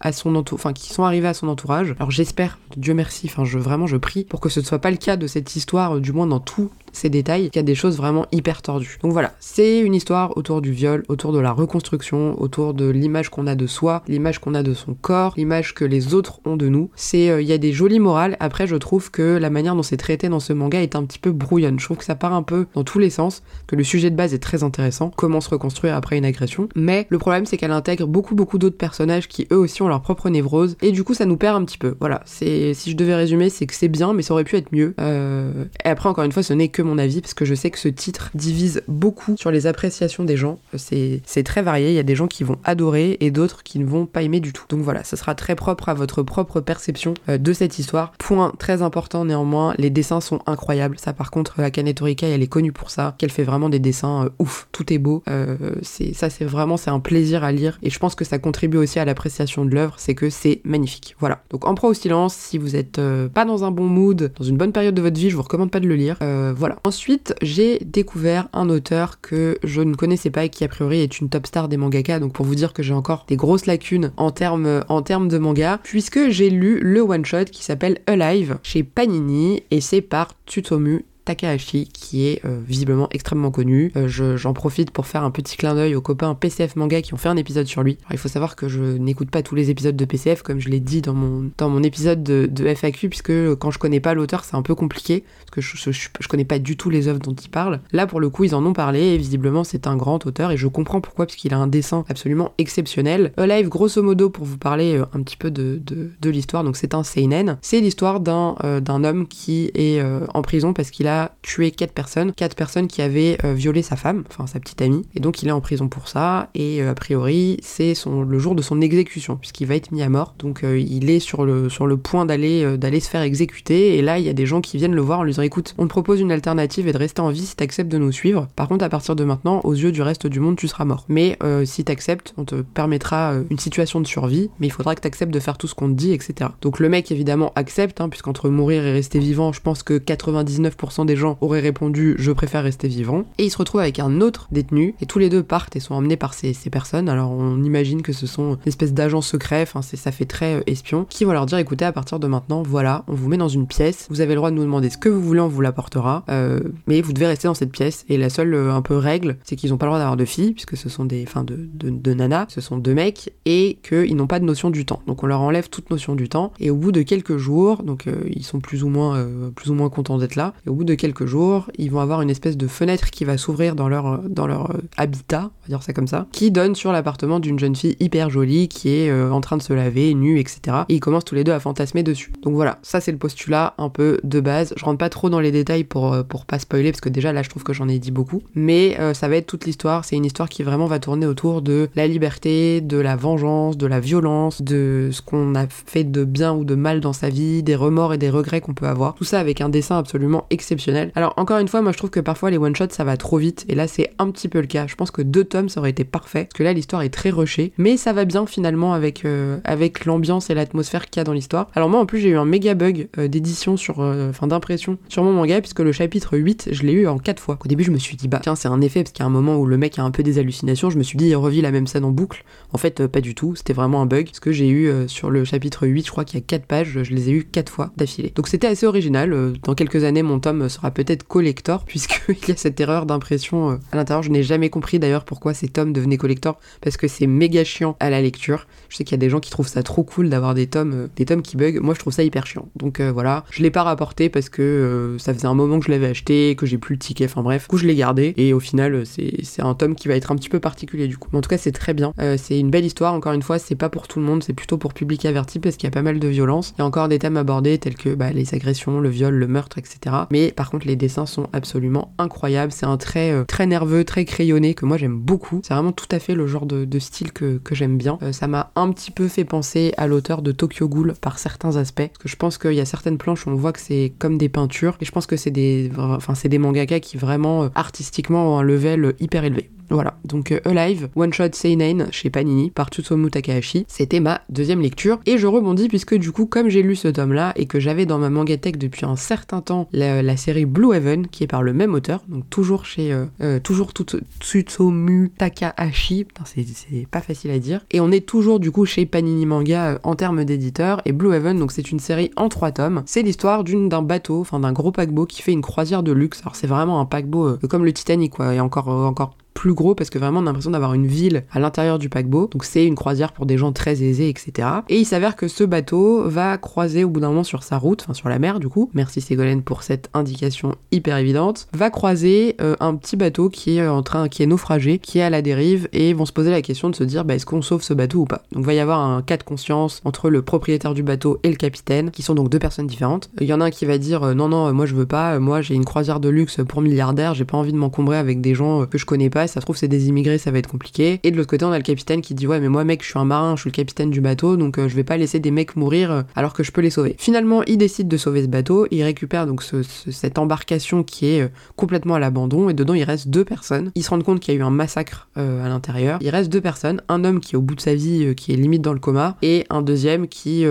à 0.00 0.12
son 0.12 0.36
entourage 0.36 0.60
enfin 0.60 0.72
qui 0.72 0.92
sont 0.92 1.02
arrivées 1.02 1.28
à 1.28 1.34
son 1.34 1.48
entourage. 1.48 1.94
Alors 1.98 2.10
j'espère 2.10 2.58
Dieu 2.76 2.94
merci 2.94 3.26
enfin 3.28 3.44
je 3.44 3.58
vraiment 3.58 3.86
je 3.86 3.96
prie 3.96 4.24
pour 4.24 4.40
que 4.40 4.48
ce 4.48 4.60
ne 4.60 4.64
soit 4.64 4.78
pas 4.78 4.90
le 4.90 4.96
cas 4.96 5.16
de 5.16 5.26
cette 5.26 5.56
histoire 5.56 5.98
du 5.98 6.12
moins 6.12 6.26
dans 6.26 6.40
tout 6.40 6.70
ces 6.96 7.10
détails, 7.10 7.50
qu'il 7.50 7.56
y 7.56 7.58
a 7.58 7.62
des 7.62 7.74
choses 7.74 7.96
vraiment 7.96 8.26
hyper 8.32 8.62
tordues. 8.62 8.98
Donc 9.02 9.12
voilà, 9.12 9.32
c'est 9.40 9.80
une 9.80 9.94
histoire 9.94 10.36
autour 10.36 10.60
du 10.60 10.72
viol, 10.72 11.04
autour 11.08 11.32
de 11.32 11.38
la 11.38 11.52
reconstruction, 11.52 12.40
autour 12.40 12.74
de 12.74 12.88
l'image 12.88 13.28
qu'on 13.28 13.46
a 13.46 13.54
de 13.54 13.66
soi, 13.66 14.02
l'image 14.08 14.38
qu'on 14.38 14.54
a 14.54 14.62
de 14.62 14.74
son 14.74 14.94
corps, 14.94 15.34
l'image 15.36 15.74
que 15.74 15.84
les 15.84 16.14
autres 16.14 16.40
ont 16.44 16.56
de 16.56 16.68
nous. 16.68 16.90
C'est, 16.96 17.30
euh, 17.30 17.42
il 17.42 17.48
y 17.48 17.52
a 17.52 17.58
des 17.58 17.72
jolies 17.72 18.00
morales. 18.00 18.36
Après, 18.40 18.66
je 18.66 18.76
trouve 18.76 19.10
que 19.10 19.36
la 19.36 19.50
manière 19.50 19.74
dont 19.74 19.82
c'est 19.82 19.96
traité 19.96 20.28
dans 20.28 20.40
ce 20.40 20.52
manga 20.52 20.82
est 20.82 20.96
un 20.96 21.04
petit 21.04 21.18
peu 21.18 21.32
brouillonne. 21.32 21.78
Je 21.78 21.84
trouve 21.84 21.98
que 21.98 22.04
ça 22.04 22.14
part 22.14 22.32
un 22.32 22.42
peu 22.42 22.66
dans 22.74 22.84
tous 22.84 22.98
les 22.98 23.10
sens, 23.10 23.42
que 23.66 23.76
le 23.76 23.84
sujet 23.84 24.10
de 24.10 24.16
base 24.16 24.34
est 24.34 24.38
très 24.38 24.62
intéressant, 24.62 25.10
comment 25.16 25.40
se 25.40 25.50
reconstruire 25.50 25.94
après 25.94 26.16
une 26.16 26.24
agression. 26.24 26.68
Mais 26.74 27.06
le 27.10 27.18
problème, 27.18 27.46
c'est 27.46 27.56
qu'elle 27.56 27.72
intègre 27.72 28.06
beaucoup, 28.06 28.34
beaucoup 28.34 28.58
d'autres 28.58 28.78
personnages 28.78 29.28
qui 29.28 29.46
eux 29.52 29.58
aussi 29.58 29.82
ont 29.82 29.88
leur 29.88 30.00
propre 30.00 30.28
névrose, 30.30 30.76
et 30.82 30.92
du 30.92 31.04
coup, 31.04 31.14
ça 31.14 31.26
nous 31.26 31.36
perd 31.36 31.56
un 31.56 31.64
petit 31.64 31.78
peu. 31.78 31.96
Voilà, 32.00 32.22
c'est, 32.24 32.74
si 32.74 32.90
je 32.90 32.96
devais 32.96 33.14
résumer, 33.14 33.50
c'est 33.50 33.66
que 33.66 33.74
c'est 33.74 33.88
bien, 33.88 34.12
mais 34.12 34.22
ça 34.22 34.34
aurait 34.34 34.44
pu 34.44 34.56
être 34.56 34.72
mieux. 34.72 34.94
Euh, 35.00 35.64
et 35.84 35.88
après, 35.88 36.08
encore 36.08 36.24
une 36.24 36.32
fois, 36.32 36.42
ce 36.42 36.52
n'est 36.52 36.68
que 36.68 36.82
mon 36.86 36.98
avis, 36.98 37.20
parce 37.20 37.34
que 37.34 37.44
je 37.44 37.54
sais 37.54 37.70
que 37.70 37.78
ce 37.78 37.88
titre 37.88 38.30
divise 38.34 38.82
beaucoup 38.88 39.36
sur 39.36 39.50
les 39.50 39.66
appréciations 39.66 40.24
des 40.24 40.36
gens. 40.36 40.58
C'est 40.76 41.42
très 41.44 41.62
varié, 41.62 41.90
il 41.90 41.94
y 41.94 41.98
a 41.98 42.04
des 42.04 42.16
gens 42.16 42.26
qui 42.26 42.44
vont 42.44 42.58
adorer 42.64 43.16
et 43.20 43.30
d'autres 43.30 43.62
qui 43.62 43.78
ne 43.78 43.84
vont 43.84 44.06
pas 44.06 44.22
aimer 44.22 44.40
du 44.40 44.52
tout. 44.52 44.64
Donc 44.68 44.80
voilà, 44.80 45.04
ça 45.04 45.16
sera 45.16 45.34
très 45.34 45.54
propre 45.54 45.88
à 45.88 45.94
votre 45.94 46.22
propre 46.22 46.60
perception 46.60 47.14
euh, 47.28 47.38
de 47.38 47.52
cette 47.52 47.78
histoire. 47.78 48.12
Point 48.18 48.52
très 48.58 48.82
important 48.82 49.24
néanmoins, 49.24 49.74
les 49.78 49.90
dessins 49.90 50.20
sont 50.20 50.40
incroyables. 50.46 50.98
Ça 50.98 51.12
par 51.12 51.30
contre, 51.30 51.60
Akane 51.60 51.92
Torikai, 51.92 52.26
elle 52.26 52.42
est 52.42 52.46
connue 52.46 52.72
pour 52.72 52.90
ça, 52.90 53.14
qu'elle 53.18 53.30
fait 53.30 53.44
vraiment 53.44 53.68
des 53.68 53.78
dessins 53.78 54.24
euh, 54.24 54.28
ouf, 54.38 54.68
tout 54.72 54.92
est 54.92 54.98
beau. 54.98 55.22
Euh, 55.28 55.56
c'est 55.82 56.12
ça 56.12 56.30
c'est 56.30 56.44
vraiment 56.44 56.76
c'est 56.76 56.90
un 56.90 57.00
plaisir 57.00 57.44
à 57.44 57.52
lire 57.52 57.78
et 57.82 57.90
je 57.90 57.98
pense 57.98 58.14
que 58.14 58.24
ça 58.24 58.38
contribue 58.38 58.78
aussi 58.78 58.98
à 58.98 59.04
l'appréciation 59.04 59.64
de 59.64 59.74
l'œuvre, 59.74 59.94
c'est 59.98 60.14
que 60.14 60.30
c'est 60.30 60.60
magnifique. 60.64 61.16
Voilà. 61.18 61.42
Donc 61.50 61.66
en 61.66 61.74
pro 61.74 61.88
au 61.88 61.94
silence, 61.94 62.34
si 62.34 62.58
vous 62.58 62.76
êtes 62.76 63.00
pas 63.32 63.44
dans 63.44 63.64
un 63.64 63.70
bon 63.70 63.86
mood, 63.86 64.32
dans 64.36 64.44
une 64.44 64.56
bonne 64.56 64.72
période 64.72 64.94
de 64.94 65.02
votre 65.02 65.18
vie, 65.18 65.30
je 65.30 65.36
vous 65.36 65.42
recommande 65.42 65.70
pas 65.70 65.80
de 65.80 65.86
le 65.86 65.94
lire. 65.94 66.16
voilà. 66.56 66.65
Ensuite, 66.84 67.34
j'ai 67.42 67.78
découvert 67.84 68.48
un 68.52 68.68
auteur 68.68 69.20
que 69.20 69.58
je 69.62 69.82
ne 69.82 69.94
connaissais 69.94 70.30
pas 70.30 70.44
et 70.44 70.48
qui 70.48 70.64
a 70.64 70.68
priori 70.68 71.00
est 71.00 71.20
une 71.20 71.28
top 71.28 71.46
star 71.46 71.68
des 71.68 71.76
mangaka. 71.76 72.18
Donc 72.18 72.32
pour 72.32 72.46
vous 72.46 72.54
dire 72.54 72.72
que 72.72 72.82
j'ai 72.82 72.94
encore 72.94 73.24
des 73.28 73.36
grosses 73.36 73.66
lacunes 73.66 74.12
en 74.16 74.30
termes 74.30 74.84
en 74.88 75.02
termes 75.02 75.28
de 75.28 75.38
manga, 75.38 75.80
puisque 75.82 76.28
j'ai 76.28 76.50
lu 76.50 76.80
le 76.80 77.00
one 77.00 77.24
shot 77.24 77.44
qui 77.44 77.64
s'appelle 77.64 77.98
Alive 78.06 78.58
chez 78.62 78.82
Panini 78.82 79.62
et 79.70 79.80
c'est 79.80 80.02
par 80.02 80.32
Tutomu 80.46 81.04
Takahashi, 81.26 81.88
qui 81.92 82.26
est 82.26 82.40
euh, 82.44 82.60
visiblement 82.66 83.08
extrêmement 83.10 83.50
connu. 83.50 83.92
Euh, 83.96 84.08
j'en 84.08 84.54
profite 84.54 84.92
pour 84.92 85.06
faire 85.06 85.24
un 85.24 85.30
petit 85.30 85.56
clin 85.56 85.74
d'œil 85.74 85.94
aux 85.94 86.00
copains 86.00 86.34
PCF 86.34 86.76
Manga 86.76 87.02
qui 87.02 87.12
ont 87.12 87.16
fait 87.16 87.28
un 87.28 87.36
épisode 87.36 87.66
sur 87.66 87.82
lui. 87.82 87.98
il 88.10 88.16
faut 88.16 88.28
savoir 88.28 88.56
que 88.56 88.68
je 88.68 88.96
n'écoute 88.96 89.30
pas 89.30 89.42
tous 89.42 89.56
les 89.56 89.68
épisodes 89.68 89.96
de 89.96 90.04
PCF, 90.04 90.42
comme 90.42 90.60
je 90.60 90.68
l'ai 90.68 90.80
dit 90.80 91.02
dans 91.02 91.14
mon, 91.14 91.50
dans 91.58 91.68
mon 91.68 91.82
épisode 91.82 92.22
de, 92.22 92.66
FAQ, 92.74 93.08
puisque 93.08 93.54
quand 93.56 93.70
je 93.70 93.78
connais 93.78 94.00
pas 94.00 94.14
l'auteur, 94.14 94.44
c'est 94.44 94.54
un 94.54 94.62
peu 94.62 94.74
compliqué, 94.74 95.24
parce 95.40 95.50
que 95.50 95.60
je, 95.60 95.90
je, 95.90 96.28
connais 96.28 96.44
pas 96.44 96.58
du 96.58 96.76
tout 96.76 96.90
les 96.90 97.08
œuvres 97.08 97.18
dont 97.18 97.34
il 97.34 97.48
parle. 97.48 97.80
Là, 97.92 98.06
pour 98.06 98.20
le 98.20 98.30
coup, 98.30 98.44
ils 98.44 98.54
en 98.54 98.64
ont 98.64 98.72
parlé, 98.72 99.00
et 99.00 99.16
visiblement, 99.18 99.64
c'est 99.64 99.86
un 99.86 99.96
grand 99.96 100.24
auteur, 100.26 100.52
et 100.52 100.56
je 100.56 100.68
comprends 100.68 101.00
pourquoi, 101.00 101.26
parce 101.26 101.36
qu'il 101.36 101.52
a 101.52 101.58
un 101.58 101.66
dessin 101.66 102.04
absolument 102.08 102.52
exceptionnel. 102.58 103.32
Live, 103.36 103.68
grosso 103.68 104.02
modo, 104.02 104.30
pour 104.30 104.44
vous 104.44 104.58
parler 104.58 104.96
euh, 104.96 105.04
un 105.12 105.22
petit 105.22 105.36
peu 105.36 105.50
de, 105.50 105.80
de, 105.84 106.10
de 106.20 106.30
l'histoire, 106.30 106.62
donc 106.62 106.76
c'est 106.76 106.94
un 106.94 107.02
Seinen. 107.02 107.58
C'est 107.62 107.80
l'histoire 107.80 108.20
d'un 108.20 108.54
d'un 108.80 109.04
homme 109.04 109.26
qui 109.26 109.70
est 109.74 110.02
en 110.34 110.42
prison 110.42 110.72
parce 110.72 110.90
qu'il 110.90 111.06
a 111.06 111.15
tué 111.42 111.70
quatre 111.70 111.92
personnes, 111.92 112.32
quatre 112.32 112.56
personnes 112.56 112.86
qui 112.86 113.02
avaient 113.02 113.38
euh, 113.44 113.54
violé 113.54 113.82
sa 113.82 113.96
femme, 113.96 114.24
enfin 114.28 114.46
sa 114.46 114.60
petite 114.60 114.80
amie, 114.82 115.02
et 115.14 115.20
donc 115.20 115.42
il 115.42 115.48
est 115.48 115.52
en 115.52 115.60
prison 115.60 115.88
pour 115.88 116.08
ça, 116.08 116.50
et 116.54 116.82
euh, 116.82 116.90
a 116.90 116.94
priori 116.94 117.58
c'est 117.62 117.94
le 118.06 118.38
jour 118.38 118.54
de 118.54 118.62
son 118.62 118.80
exécution, 118.80 119.36
puisqu'il 119.36 119.66
va 119.66 119.76
être 119.76 119.92
mis 119.92 120.02
à 120.02 120.08
mort, 120.08 120.34
donc 120.38 120.64
euh, 120.64 120.78
il 120.78 121.10
est 121.10 121.20
sur 121.20 121.44
le, 121.44 121.68
sur 121.68 121.86
le 121.86 121.96
point 121.96 122.26
d'aller 122.26 122.76
d'aller 122.76 123.00
se 123.00 123.08
faire 123.08 123.22
exécuter, 123.22 123.96
et 123.96 124.02
là 124.02 124.18
il 124.18 124.24
y 124.24 124.28
a 124.28 124.32
des 124.32 124.46
gens 124.46 124.60
qui 124.60 124.76
viennent 124.76 124.94
le 124.94 125.00
voir 125.00 125.20
en 125.20 125.22
lui 125.22 125.32
disant 125.32 125.42
écoute, 125.42 125.74
on 125.78 125.84
te 125.84 125.90
propose 125.90 126.20
une 126.20 126.32
alternative 126.32 126.88
et 126.88 126.92
de 126.92 126.98
rester 126.98 127.20
en 127.20 127.30
vie 127.30 127.46
si 127.46 127.56
t'acceptes 127.56 127.90
de 127.90 127.98
nous 127.98 128.12
suivre, 128.12 128.48
par 128.56 128.68
contre 128.68 128.84
à 128.84 128.88
partir 128.88 129.16
de 129.16 129.24
maintenant, 129.24 129.60
aux 129.64 129.74
yeux 129.74 129.92
du 129.92 130.02
reste 130.02 130.26
du 130.26 130.40
monde, 130.40 130.56
tu 130.56 130.68
seras 130.68 130.84
mort. 130.84 131.04
Mais 131.08 131.38
si 131.64 131.84
t'acceptes, 131.84 132.34
on 132.36 132.44
te 132.44 132.56
permettra 132.56 133.34
une 133.50 133.58
situation 133.58 134.00
de 134.00 134.06
survie, 134.06 134.50
mais 134.60 134.66
il 134.66 134.72
faudra 134.72 134.94
que 134.94 135.00
t'acceptes 135.00 135.32
de 135.32 135.40
faire 135.40 135.58
tout 135.58 135.66
ce 135.66 135.74
qu'on 135.74 135.88
te 135.88 135.94
dit, 135.94 136.12
etc. 136.12 136.50
Donc 136.60 136.78
le 136.78 136.88
mec 136.88 137.10
évidemment 137.10 137.52
accepte, 137.54 138.00
hein, 138.00 138.08
puisqu'entre 138.08 138.48
mourir 138.48 138.84
et 138.84 138.92
rester 138.92 139.18
vivant, 139.18 139.52
je 139.52 139.60
pense 139.60 139.82
que 139.82 139.98
99% 139.98 141.05
des 141.06 141.16
gens 141.16 141.38
auraient 141.40 141.60
répondu 141.60 142.16
je 142.18 142.32
préfère 142.32 142.62
rester 142.62 142.88
vivant. 142.88 143.24
Et 143.38 143.44
il 143.44 143.50
se 143.50 143.58
retrouve 143.58 143.80
avec 143.80 143.98
un 143.98 144.20
autre 144.20 144.48
détenu, 144.50 144.94
et 145.00 145.06
tous 145.06 145.18
les 145.18 145.28
deux 145.28 145.42
partent 145.42 145.76
et 145.76 145.80
sont 145.80 145.94
emmenés 145.94 146.16
par 146.16 146.34
ces, 146.34 146.54
personnes. 146.70 147.08
Alors 147.08 147.30
on 147.30 147.62
imagine 147.62 148.02
que 148.02 148.12
ce 148.12 148.26
sont 148.26 148.54
une 148.54 148.68
espèce 148.68 148.92
d'agents 148.92 149.20
secrets, 149.20 149.62
enfin 149.62 149.82
ça 149.82 150.12
fait 150.12 150.24
très 150.24 150.56
euh, 150.56 150.60
espion, 150.66 151.06
qui 151.08 151.24
vont 151.24 151.32
leur 151.32 151.46
dire 151.46 151.58
écoutez, 151.58 151.84
à 151.84 151.92
partir 151.92 152.18
de 152.18 152.26
maintenant, 152.26 152.62
voilà, 152.62 153.04
on 153.06 153.14
vous 153.14 153.28
met 153.28 153.36
dans 153.36 153.48
une 153.48 153.66
pièce, 153.66 154.06
vous 154.10 154.20
avez 154.20 154.34
le 154.34 154.36
droit 154.36 154.50
de 154.50 154.56
nous 154.56 154.64
demander 154.64 154.90
ce 154.90 154.98
que 154.98 155.08
vous 155.08 155.20
voulez, 155.20 155.40
on 155.40 155.48
vous 155.48 155.60
l'apportera, 155.60 156.24
euh, 156.28 156.60
mais 156.86 157.00
vous 157.00 157.12
devez 157.12 157.26
rester 157.26 157.46
dans 157.46 157.54
cette 157.54 157.70
pièce. 157.70 158.04
Et 158.08 158.18
la 158.18 158.30
seule 158.30 158.52
euh, 158.54 158.74
un 158.74 158.82
peu 158.82 158.96
règle, 158.96 159.36
c'est 159.44 159.54
qu'ils 159.54 159.70
n'ont 159.70 159.76
pas 159.76 159.86
le 159.86 159.90
droit 159.90 159.98
d'avoir 159.98 160.16
de 160.16 160.24
filles, 160.24 160.52
puisque 160.52 160.76
ce 160.76 160.88
sont 160.88 161.04
des, 161.04 161.24
enfin 161.26 161.44
de, 161.44 161.56
de, 161.56 161.90
de 161.90 162.14
nanas, 162.14 162.46
ce 162.48 162.60
sont 162.60 162.78
deux 162.78 162.94
mecs, 162.94 163.32
et 163.44 163.78
qu'ils 163.88 164.16
n'ont 164.16 164.26
pas 164.26 164.40
de 164.40 164.44
notion 164.44 164.70
du 164.70 164.84
temps. 164.84 165.02
Donc 165.06 165.22
on 165.22 165.26
leur 165.26 165.40
enlève 165.40 165.68
toute 165.68 165.90
notion 165.90 166.16
du 166.16 166.28
temps, 166.28 166.52
et 166.58 166.70
au 166.70 166.76
bout 166.76 166.90
de 166.90 167.02
quelques 167.02 167.36
jours, 167.36 167.84
donc 167.84 168.06
ils 168.28 168.44
sont 168.44 168.58
plus 168.58 168.82
ou 168.82 168.88
moins, 168.88 169.24
plus 169.54 169.70
ou 169.70 169.74
moins 169.74 169.88
contents 169.88 170.18
d'être 170.18 170.34
là, 170.34 170.52
et 170.66 170.70
au 170.70 170.74
bout 170.74 170.84
de 170.84 170.94
quelques 170.96 171.26
jours, 171.26 171.70
ils 171.78 171.90
vont 171.90 172.00
avoir 172.00 172.22
une 172.22 172.30
espèce 172.30 172.56
de 172.56 172.66
fenêtre 172.66 173.10
qui 173.10 173.24
va 173.24 173.38
s'ouvrir 173.38 173.74
dans 173.74 173.88
leur, 173.88 174.20
dans 174.28 174.46
leur 174.46 174.70
euh, 174.70 174.78
habitat, 174.96 175.42
on 175.42 175.62
va 175.64 175.68
dire 175.68 175.82
ça 175.82 175.92
comme 175.92 176.06
ça, 176.06 176.26
qui 176.32 176.50
donne 176.50 176.74
sur 176.74 176.92
l'appartement 176.92 177.40
d'une 177.40 177.58
jeune 177.58 177.76
fille 177.76 177.96
hyper 178.00 178.30
jolie 178.30 178.68
qui 178.68 178.90
est 178.90 179.10
euh, 179.10 179.30
en 179.30 179.40
train 179.40 179.56
de 179.56 179.62
se 179.62 179.72
laver, 179.72 180.14
nue, 180.14 180.38
etc. 180.40 180.78
Et 180.88 180.94
ils 180.94 181.00
commencent 181.00 181.24
tous 181.24 181.34
les 181.34 181.44
deux 181.44 181.52
à 181.52 181.60
fantasmer 181.60 182.02
dessus. 182.02 182.32
Donc 182.42 182.54
voilà, 182.54 182.78
ça 182.82 183.00
c'est 183.00 183.12
le 183.12 183.18
postulat 183.18 183.74
un 183.78 183.88
peu 183.88 184.18
de 184.24 184.40
base. 184.40 184.74
Je 184.76 184.84
rentre 184.84 184.98
pas 184.98 185.08
trop 185.08 185.30
dans 185.30 185.40
les 185.40 185.52
détails 185.52 185.84
pour, 185.84 186.12
euh, 186.12 186.22
pour 186.22 186.46
pas 186.46 186.58
spoiler, 186.58 186.90
parce 186.90 187.00
que 187.00 187.08
déjà 187.08 187.32
là 187.32 187.42
je 187.42 187.50
trouve 187.50 187.62
que 187.62 187.72
j'en 187.72 187.88
ai 187.88 187.98
dit 187.98 188.10
beaucoup. 188.10 188.42
Mais 188.54 188.96
ça 189.14 189.28
va 189.28 189.36
être 189.36 189.46
toute 189.46 189.66
l'histoire. 189.66 190.04
C'est 190.04 190.16
une 190.16 190.24
histoire 190.24 190.48
qui 190.48 190.62
vraiment 190.62 190.86
va 190.86 190.98
tourner 190.98 191.26
autour 191.26 191.62
de 191.62 191.88
la 191.94 192.06
liberté, 192.06 192.80
de 192.80 192.96
la 192.96 193.16
vengeance, 193.16 193.76
de 193.76 193.86
la 193.86 194.00
violence, 194.00 194.62
de 194.62 195.10
ce 195.12 195.22
qu'on 195.22 195.54
a 195.54 195.66
fait 195.68 196.04
de 196.04 196.24
bien 196.24 196.54
ou 196.54 196.64
de 196.64 196.74
mal 196.74 197.00
dans 197.00 197.12
sa 197.12 197.28
vie, 197.28 197.62
des 197.62 197.74
remords 197.74 198.14
et 198.14 198.18
des 198.18 198.30
regrets 198.30 198.60
qu'on 198.60 198.74
peut 198.74 198.86
avoir. 198.86 199.14
Tout 199.14 199.24
ça 199.24 199.40
avec 199.40 199.60
un 199.60 199.68
dessin 199.68 199.98
absolument 199.98 200.46
exceptionnel. 200.50 200.85
Alors 201.14 201.34
encore 201.36 201.58
une 201.58 201.68
fois, 201.68 201.82
moi 201.82 201.92
je 201.92 201.98
trouve 201.98 202.10
que 202.10 202.20
parfois 202.20 202.50
les 202.50 202.58
one-shots 202.58 202.90
ça 202.90 203.04
va 203.04 203.16
trop 203.16 203.38
vite, 203.38 203.64
et 203.68 203.74
là 203.74 203.86
c'est 203.88 204.12
un 204.18 204.30
petit 204.30 204.48
peu 204.48 204.60
le 204.60 204.66
cas. 204.66 204.86
Je 204.86 204.94
pense 204.94 205.10
que 205.10 205.22
deux 205.22 205.44
tomes 205.44 205.68
ça 205.68 205.80
aurait 205.80 205.90
été 205.90 206.04
parfait, 206.04 206.44
parce 206.44 206.58
que 206.58 206.62
là 206.62 206.72
l'histoire 206.72 207.02
est 207.02 207.10
très 207.10 207.30
rushée, 207.30 207.72
mais 207.78 207.96
ça 207.96 208.12
va 208.12 208.24
bien 208.24 208.46
finalement 208.46 208.92
avec, 208.92 209.24
euh, 209.24 209.58
l'ambiance 210.04 210.50
et 210.50 210.54
l'atmosphère 210.54 211.06
qu'il 211.06 211.20
y 211.20 211.22
a 211.22 211.24
dans 211.24 211.32
l'histoire. 211.32 211.68
Alors 211.74 211.88
moi 211.88 212.00
en 212.00 212.06
plus 212.06 212.20
j'ai 212.20 212.30
eu 212.30 212.36
un 212.36 212.44
méga 212.44 212.74
bug 212.74 213.08
euh, 213.18 213.28
d'édition 213.28 213.76
sur, 213.76 214.00
euh, 214.00 214.30
enfin 214.30 214.46
d'impression 214.46 214.98
sur 215.08 215.22
mon 215.24 215.32
manga, 215.32 215.60
puisque 215.60 215.80
le 215.80 215.92
chapitre 215.92 216.36
8 216.36 216.68
je 216.72 216.82
l'ai 216.82 216.92
eu 216.92 217.06
en 217.06 217.18
quatre 217.18 217.40
fois. 217.40 217.58
Au 217.64 217.68
début 217.68 217.84
je 217.84 217.90
me 217.90 217.98
suis 217.98 218.16
dit 218.16 218.28
bah 218.28 218.40
tiens 218.42 218.56
c'est 218.56 218.68
un 218.68 218.80
effet, 218.80 219.02
parce 219.02 219.12
qu'il 219.12 219.22
y 219.22 219.24
a 219.24 219.26
un 219.26 219.30
moment 219.30 219.56
où 219.56 219.66
le 219.66 219.78
mec 219.78 219.98
a 219.98 220.02
un 220.02 220.10
peu 220.10 220.22
des 220.22 220.38
hallucinations, 220.38 220.90
je 220.90 220.98
me 220.98 221.02
suis 221.02 221.18
dit 221.18 221.26
il 221.26 221.36
revit 221.36 221.60
la 221.60 221.70
même 221.70 221.86
scène 221.86 222.04
en 222.04 222.12
boucle. 222.12 222.44
En 222.72 222.78
fait 222.78 223.06
pas 223.06 223.20
du 223.20 223.34
tout, 223.34 223.54
c'était 223.56 223.72
vraiment 223.72 224.02
un 224.02 224.06
bug, 224.06 224.26
parce 224.26 224.40
que 224.40 224.52
j'ai 224.52 224.68
eu 224.68 224.90
sur 225.08 225.30
le 225.30 225.44
chapitre 225.44 225.86
8, 225.86 226.06
je 226.06 226.10
crois 226.10 226.24
qu'il 226.24 226.38
y 226.38 226.42
a 226.42 226.44
quatre 226.46 226.66
pages, 226.66 227.02
je 227.02 227.14
les 227.14 227.30
ai 227.30 227.32
eu 227.32 227.44
quatre 227.44 227.70
fois 227.70 227.90
d'affilée. 227.96 228.32
Donc 228.34 228.48
c'était 228.48 228.66
assez 228.66 228.86
original, 228.86 229.54
dans 229.62 229.74
quelques 229.74 230.04
années 230.04 230.22
mon 230.22 230.38
tome 230.38 230.65
tome 230.66 230.76
sera 230.76 230.90
peut-être 230.90 231.24
collector, 231.24 231.84
puisqu'il 231.86 232.48
y 232.48 232.52
a 232.52 232.56
cette 232.56 232.80
erreur 232.80 233.06
d'impression 233.06 233.70
euh, 233.70 233.76
à 233.92 233.96
l'intérieur. 233.96 234.22
Je 234.22 234.30
n'ai 234.30 234.42
jamais 234.42 234.70
compris 234.70 234.98
d'ailleurs 234.98 235.24
pourquoi 235.24 235.54
ces 235.54 235.68
tomes 235.68 235.92
devenaient 235.92 236.16
collector, 236.16 236.58
parce 236.80 236.96
que 236.96 237.08
c'est 237.08 237.26
méga 237.26 237.64
chiant 237.64 237.96
à 238.00 238.10
la 238.10 238.20
lecture. 238.20 238.66
Je 238.88 238.96
sais 238.96 239.04
qu'il 239.04 239.12
y 239.12 239.18
a 239.18 239.24
des 239.24 239.30
gens 239.30 239.40
qui 239.40 239.50
trouvent 239.50 239.68
ça 239.68 239.82
trop 239.82 240.04
cool 240.04 240.28
d'avoir 240.28 240.54
des 240.54 240.66
tomes, 240.66 240.92
euh, 240.94 241.08
des 241.16 241.24
tomes 241.24 241.42
qui 241.42 241.56
bug. 241.56 241.80
Moi, 241.80 241.94
je 241.94 242.00
trouve 242.00 242.12
ça 242.12 242.22
hyper 242.22 242.46
chiant. 242.46 242.68
Donc 242.76 243.00
voilà, 243.00 243.44
je 243.50 243.62
l'ai 243.62 243.70
pas 243.70 243.82
rapporté 243.82 244.28
parce 244.28 244.48
que 244.48 245.16
ça 245.18 245.34
faisait 245.34 245.46
un 245.46 245.54
moment 245.54 245.78
que 245.78 245.86
je 245.86 245.90
l'avais 245.90 246.08
acheté, 246.08 246.54
que 246.56 246.66
j'ai 246.66 246.78
plus 246.78 246.94
le 246.94 246.98
ticket. 246.98 247.26
Enfin 247.26 247.42
bref, 247.42 247.64
du 247.64 247.68
coup, 247.68 247.78
je 247.78 247.86
l'ai 247.86 247.94
gardé. 247.94 248.34
Et 248.36 248.52
au 248.52 248.60
final, 248.60 249.04
c'est 249.06 249.62
un 249.62 249.74
tome 249.74 249.94
qui 249.94 250.08
va 250.08 250.14
être 250.14 250.32
un 250.32 250.36
petit 250.36 250.48
peu 250.48 250.60
particulier 250.60 251.08
du 251.08 251.18
coup. 251.18 251.28
Mais 251.32 251.38
en 251.38 251.40
tout 251.40 251.48
cas, 251.48 251.58
c'est 251.58 251.72
très 251.72 251.94
bien. 251.94 252.12
c'est 252.36 252.58
une 252.58 252.70
belle 252.70 252.84
histoire. 252.84 253.14
Encore 253.14 253.32
une 253.32 253.42
fois, 253.42 253.58
c'est 253.58 253.74
pas 253.74 253.88
pour 253.88 254.08
tout 254.08 254.18
le 254.18 254.24
monde, 254.24 254.42
c'est 254.42 254.52
plutôt 254.52 254.78
pour 254.78 254.94
public 254.94 255.24
averti 255.24 255.58
parce 255.58 255.76
qu'il 255.76 255.86
y 255.86 255.88
a 255.88 255.92
pas 255.92 256.02
mal 256.02 256.18
de 256.18 256.28
violence. 256.28 256.74
Il 256.76 256.80
y 256.80 256.82
a 256.82 256.86
encore 256.86 257.08
des 257.08 257.18
thèmes 257.18 257.36
abordés 257.36 257.78
tels 257.78 257.96
que 257.96 258.14
bah, 258.14 258.30
les 258.32 258.54
agressions, 258.54 259.00
le 259.00 259.08
viol, 259.08 259.34
le 259.34 259.46
meurtre, 259.46 259.78
etc. 259.78 260.16
Mais 260.30 260.52
par 260.56 260.70
contre, 260.70 260.86
les 260.86 260.96
dessins 260.96 261.26
sont 261.26 261.48
absolument 261.52 262.14
incroyables. 262.18 262.72
C'est 262.72 262.86
un 262.86 262.96
trait 262.96 263.30
euh, 263.30 263.44
très 263.44 263.66
nerveux, 263.66 264.04
très 264.04 264.24
crayonné 264.24 264.74
que 264.74 264.86
moi 264.86 264.96
j'aime 264.96 265.18
beaucoup. 265.18 265.60
C'est 265.62 265.74
vraiment 265.74 265.92
tout 265.92 266.08
à 266.10 266.18
fait 266.18 266.34
le 266.34 266.46
genre 266.46 266.66
de, 266.66 266.98
style 266.98 267.32
que, 267.32 267.60
j'aime 267.72 267.98
bien. 267.98 268.18
Euh, 268.22 268.32
ça 268.32 268.48
m'a 268.48 268.72
un 268.74 268.90
petit 268.90 269.10
peu 269.10 269.28
fait 269.28 269.44
penser 269.44 269.92
à 269.98 270.06
l'auteur 270.06 270.42
de 270.42 270.52
Tokyo 270.52 270.88
Ghoul 270.88 271.14
par 271.20 271.38
certains 271.38 271.76
aspects. 271.76 272.08
Parce 272.08 272.18
que 272.18 272.28
je 272.28 272.36
pense 272.36 272.58
qu'il 272.58 272.72
y 272.72 272.80
a 272.80 272.86
certaines 272.86 273.18
planches 273.18 273.46
où 273.46 273.50
on 273.50 273.54
voit 273.54 273.72
que 273.72 273.80
c'est 273.80 274.12
comme 274.18 274.38
des 274.38 274.48
peintures. 274.48 274.96
Et 275.00 275.04
je 275.04 275.12
pense 275.12 275.26
que 275.26 275.36
c'est 275.36 275.50
des, 275.50 275.92
enfin, 275.98 276.34
c'est 276.34 276.48
des 276.48 276.58
mangaka 276.58 277.00
qui 277.00 277.16
vraiment 277.18 277.64
euh, 277.64 277.68
artistiquement 277.74 278.54
ont 278.54 278.58
un 278.58 278.62
level 278.62 279.14
hyper 279.20 279.44
élevé. 279.44 279.70
Voilà, 279.90 280.16
donc 280.24 280.50
euh, 280.52 280.60
Alive, 280.64 281.08
One 281.14 281.32
Shot 281.32 281.52
Seinen 281.52 282.08
chez 282.10 282.28
Panini 282.28 282.70
par 282.70 282.88
Tsutomu 282.88 283.30
Takahashi, 283.30 283.84
c'était 283.88 284.20
ma 284.20 284.40
deuxième 284.48 284.80
lecture. 284.80 285.20
Et 285.26 285.38
je 285.38 285.46
rebondis 285.46 285.88
puisque 285.88 286.14
du 286.14 286.32
coup, 286.32 286.46
comme 286.46 286.68
j'ai 286.68 286.82
lu 286.82 286.96
ce 286.96 287.08
tome-là 287.08 287.52
et 287.56 287.66
que 287.66 287.78
j'avais 287.78 288.06
dans 288.06 288.18
ma 288.18 288.28
mangatech 288.28 288.78
depuis 288.78 289.06
un 289.06 289.16
certain 289.16 289.60
temps 289.60 289.88
la, 289.92 290.36
série 290.36 290.66
Blue 290.66 290.94
Heaven, 290.94 291.28
qui 291.28 291.44
est 291.44 291.46
par 291.46 291.62
le 291.62 291.72
même 291.72 291.94
auteur, 291.94 292.22
donc 292.28 292.48
toujours 292.50 292.84
chez 292.84 293.12
euh, 293.12 293.26
euh, 293.40 293.60
toujours 293.60 293.92
Tsutomu 294.40 295.30
Takahashi, 295.38 296.26
c'est 296.44 297.06
pas 297.08 297.20
facile 297.20 297.52
à 297.52 297.58
dire. 297.58 297.80
Et 297.90 298.00
on 298.00 298.10
est 298.10 298.26
toujours 298.26 298.60
du 298.60 298.70
coup 298.70 298.86
chez 298.86 299.06
Panini 299.06 299.46
Manga 299.46 300.00
en 300.02 300.14
termes 300.16 300.44
d'éditeur. 300.44 301.00
Et 301.04 301.12
Blue 301.12 301.32
Heaven, 301.32 301.58
donc 301.58 301.72
c'est 301.72 301.90
une 301.90 302.00
série 302.00 302.30
en 302.36 302.48
trois 302.48 302.72
tomes. 302.72 303.02
C'est 303.06 303.22
l'histoire 303.22 303.64
d'un 303.64 304.02
bateau, 304.02 304.40
enfin 304.40 304.60
d'un 304.60 304.72
gros 304.72 304.90
paquebot 304.90 305.26
qui 305.26 305.42
fait 305.42 305.52
une 305.52 305.62
croisière 305.62 306.02
de 306.02 306.12
luxe. 306.12 306.40
Alors 306.42 306.56
c'est 306.56 306.66
vraiment 306.66 307.00
un 307.00 307.04
paquebot 307.04 307.56
comme 307.68 307.84
le 307.84 307.92
Titanic 307.92 308.32
quoi, 308.32 308.54
et 308.54 308.60
encore 308.60 308.88
encore 308.88 309.36
plus 309.56 309.72
gros 309.72 309.94
parce 309.94 310.10
que 310.10 310.18
vraiment 310.18 310.40
on 310.40 310.42
a 310.42 310.46
l'impression 310.46 310.70
d'avoir 310.70 310.94
une 310.94 311.06
ville 311.06 311.44
à 311.50 311.58
l'intérieur 311.58 311.98
du 311.98 312.08
paquebot. 312.08 312.48
Donc 312.52 312.64
c'est 312.64 312.84
une 312.84 312.94
croisière 312.94 313.32
pour 313.32 313.46
des 313.46 313.58
gens 313.58 313.72
très 313.72 314.02
aisés, 314.02 314.28
etc. 314.28 314.68
Et 314.88 314.98
il 314.98 315.06
s'avère 315.06 315.34
que 315.34 315.48
ce 315.48 315.64
bateau 315.64 316.28
va 316.28 316.58
croiser 316.58 317.02
au 317.02 317.08
bout 317.08 317.20
d'un 317.20 317.28
moment 317.28 317.42
sur 317.42 317.62
sa 317.62 317.78
route, 317.78 318.02
enfin 318.02 318.14
sur 318.14 318.28
la 318.28 318.38
mer 318.38 318.60
du 318.60 318.68
coup, 318.68 318.90
merci 318.92 319.20
Ségolène 319.20 319.62
pour 319.62 319.82
cette 319.82 320.10
indication 320.14 320.74
hyper 320.92 321.16
évidente, 321.16 321.68
va 321.72 321.90
croiser 321.90 322.56
euh, 322.60 322.76
un 322.80 322.94
petit 322.94 323.16
bateau 323.16 323.48
qui 323.48 323.78
est 323.78 323.88
en 323.88 324.02
train, 324.02 324.28
qui 324.28 324.42
est 324.42 324.46
naufragé, 324.46 324.98
qui 324.98 325.18
est 325.18 325.22
à 325.22 325.30
la 325.30 325.40
dérive 325.40 325.88
et 325.92 326.12
vont 326.12 326.26
se 326.26 326.32
poser 326.32 326.50
la 326.50 326.60
question 326.60 326.90
de 326.90 326.94
se 326.94 327.04
dire 327.04 327.24
bah, 327.24 327.34
est-ce 327.34 327.46
qu'on 327.46 327.62
sauve 327.62 327.82
ce 327.82 327.94
bateau 327.94 328.20
ou 328.20 328.24
pas? 328.26 328.42
Donc 328.52 328.64
va 328.64 328.74
y 328.74 328.78
avoir 328.78 329.00
un 329.00 329.22
cas 329.22 329.38
de 329.38 329.42
conscience 329.42 330.02
entre 330.04 330.28
le 330.28 330.42
propriétaire 330.42 330.92
du 330.92 331.02
bateau 331.02 331.38
et 331.42 331.48
le 331.48 331.56
capitaine, 331.56 332.10
qui 332.10 332.22
sont 332.22 332.34
donc 332.34 332.50
deux 332.50 332.58
personnes 332.58 332.86
différentes. 332.86 333.30
Il 333.40 333.46
y 333.46 333.54
en 333.54 333.62
a 333.62 333.64
un 333.64 333.70
qui 333.70 333.86
va 333.86 333.96
dire 333.96 334.22
euh, 334.22 334.34
non 334.34 334.48
non 334.48 334.70
moi 334.74 334.84
je 334.84 334.94
veux 334.94 335.06
pas, 335.06 335.38
moi 335.38 335.62
j'ai 335.62 335.74
une 335.74 335.86
croisière 335.86 336.20
de 336.20 336.28
luxe 336.28 336.60
pour 336.68 336.82
milliardaires, 336.82 337.32
j'ai 337.32 337.46
pas 337.46 337.56
envie 337.56 337.72
de 337.72 337.78
m'encombrer 337.78 338.18
avec 338.18 338.42
des 338.42 338.54
gens 338.54 338.84
que 338.84 338.98
je 338.98 339.06
connais 339.06 339.30
pas 339.30 339.45
ça 339.46 339.60
se 339.60 339.66
trouve 339.66 339.76
c'est 339.76 339.88
des 339.88 340.08
immigrés, 340.08 340.38
ça 340.38 340.50
va 340.50 340.58
être 340.58 340.68
compliqué. 340.68 341.20
Et 341.22 341.30
de 341.30 341.36
l'autre 341.36 341.50
côté, 341.50 341.64
on 341.64 341.72
a 341.72 341.78
le 341.78 341.84
capitaine 341.84 342.20
qui 342.20 342.34
dit 342.34 342.46
ouais 342.46 342.60
mais 342.60 342.68
moi 342.68 342.84
mec, 342.84 343.02
je 343.02 343.08
suis 343.10 343.18
un 343.18 343.24
marin, 343.24 343.56
je 343.56 343.62
suis 343.62 343.70
le 343.70 343.74
capitaine 343.74 344.10
du 344.10 344.20
bateau, 344.20 344.56
donc 344.56 344.78
euh, 344.78 344.88
je 344.88 344.94
vais 344.94 345.04
pas 345.04 345.16
laisser 345.16 345.40
des 345.40 345.50
mecs 345.50 345.76
mourir 345.76 346.10
euh, 346.10 346.22
alors 346.34 346.52
que 346.52 346.62
je 346.62 346.72
peux 346.72 346.80
les 346.80 346.90
sauver. 346.90 347.14
Finalement, 347.18 347.62
il 347.64 347.78
décide 347.78 348.08
de 348.08 348.16
sauver 348.16 348.42
ce 348.42 348.48
bateau, 348.48 348.86
il 348.90 349.02
récupère 349.02 349.46
donc 349.46 349.62
cette 349.62 350.38
embarcation 350.38 351.02
qui 351.02 351.26
est 351.26 351.42
euh, 351.42 351.48
complètement 351.76 352.14
à 352.14 352.18
l'abandon 352.18 352.68
et 352.68 352.74
dedans 352.74 352.94
il 352.94 353.04
reste 353.04 353.28
deux 353.28 353.44
personnes. 353.44 353.90
Ils 353.94 354.02
se 354.02 354.10
rendent 354.10 354.24
compte 354.24 354.40
qu'il 354.40 354.54
y 354.54 354.56
a 354.56 354.60
eu 354.60 354.62
un 354.62 354.70
massacre 354.70 355.28
à 355.36 355.68
l'intérieur. 355.68 356.18
Il 356.22 356.30
reste 356.30 356.50
deux 356.50 356.60
personnes, 356.60 357.02
un 357.08 357.24
homme 357.24 357.40
qui 357.40 357.54
est 357.54 357.58
au 357.58 357.62
bout 357.62 357.74
de 357.74 357.80
sa 357.80 357.94
vie, 357.94 358.34
qui 358.34 358.52
est 358.52 358.56
limite 358.56 358.82
dans 358.82 358.92
le 358.92 358.98
coma, 358.98 359.36
et 359.42 359.64
un 359.70 359.82
deuxième 359.82 360.28
qui 360.28 360.64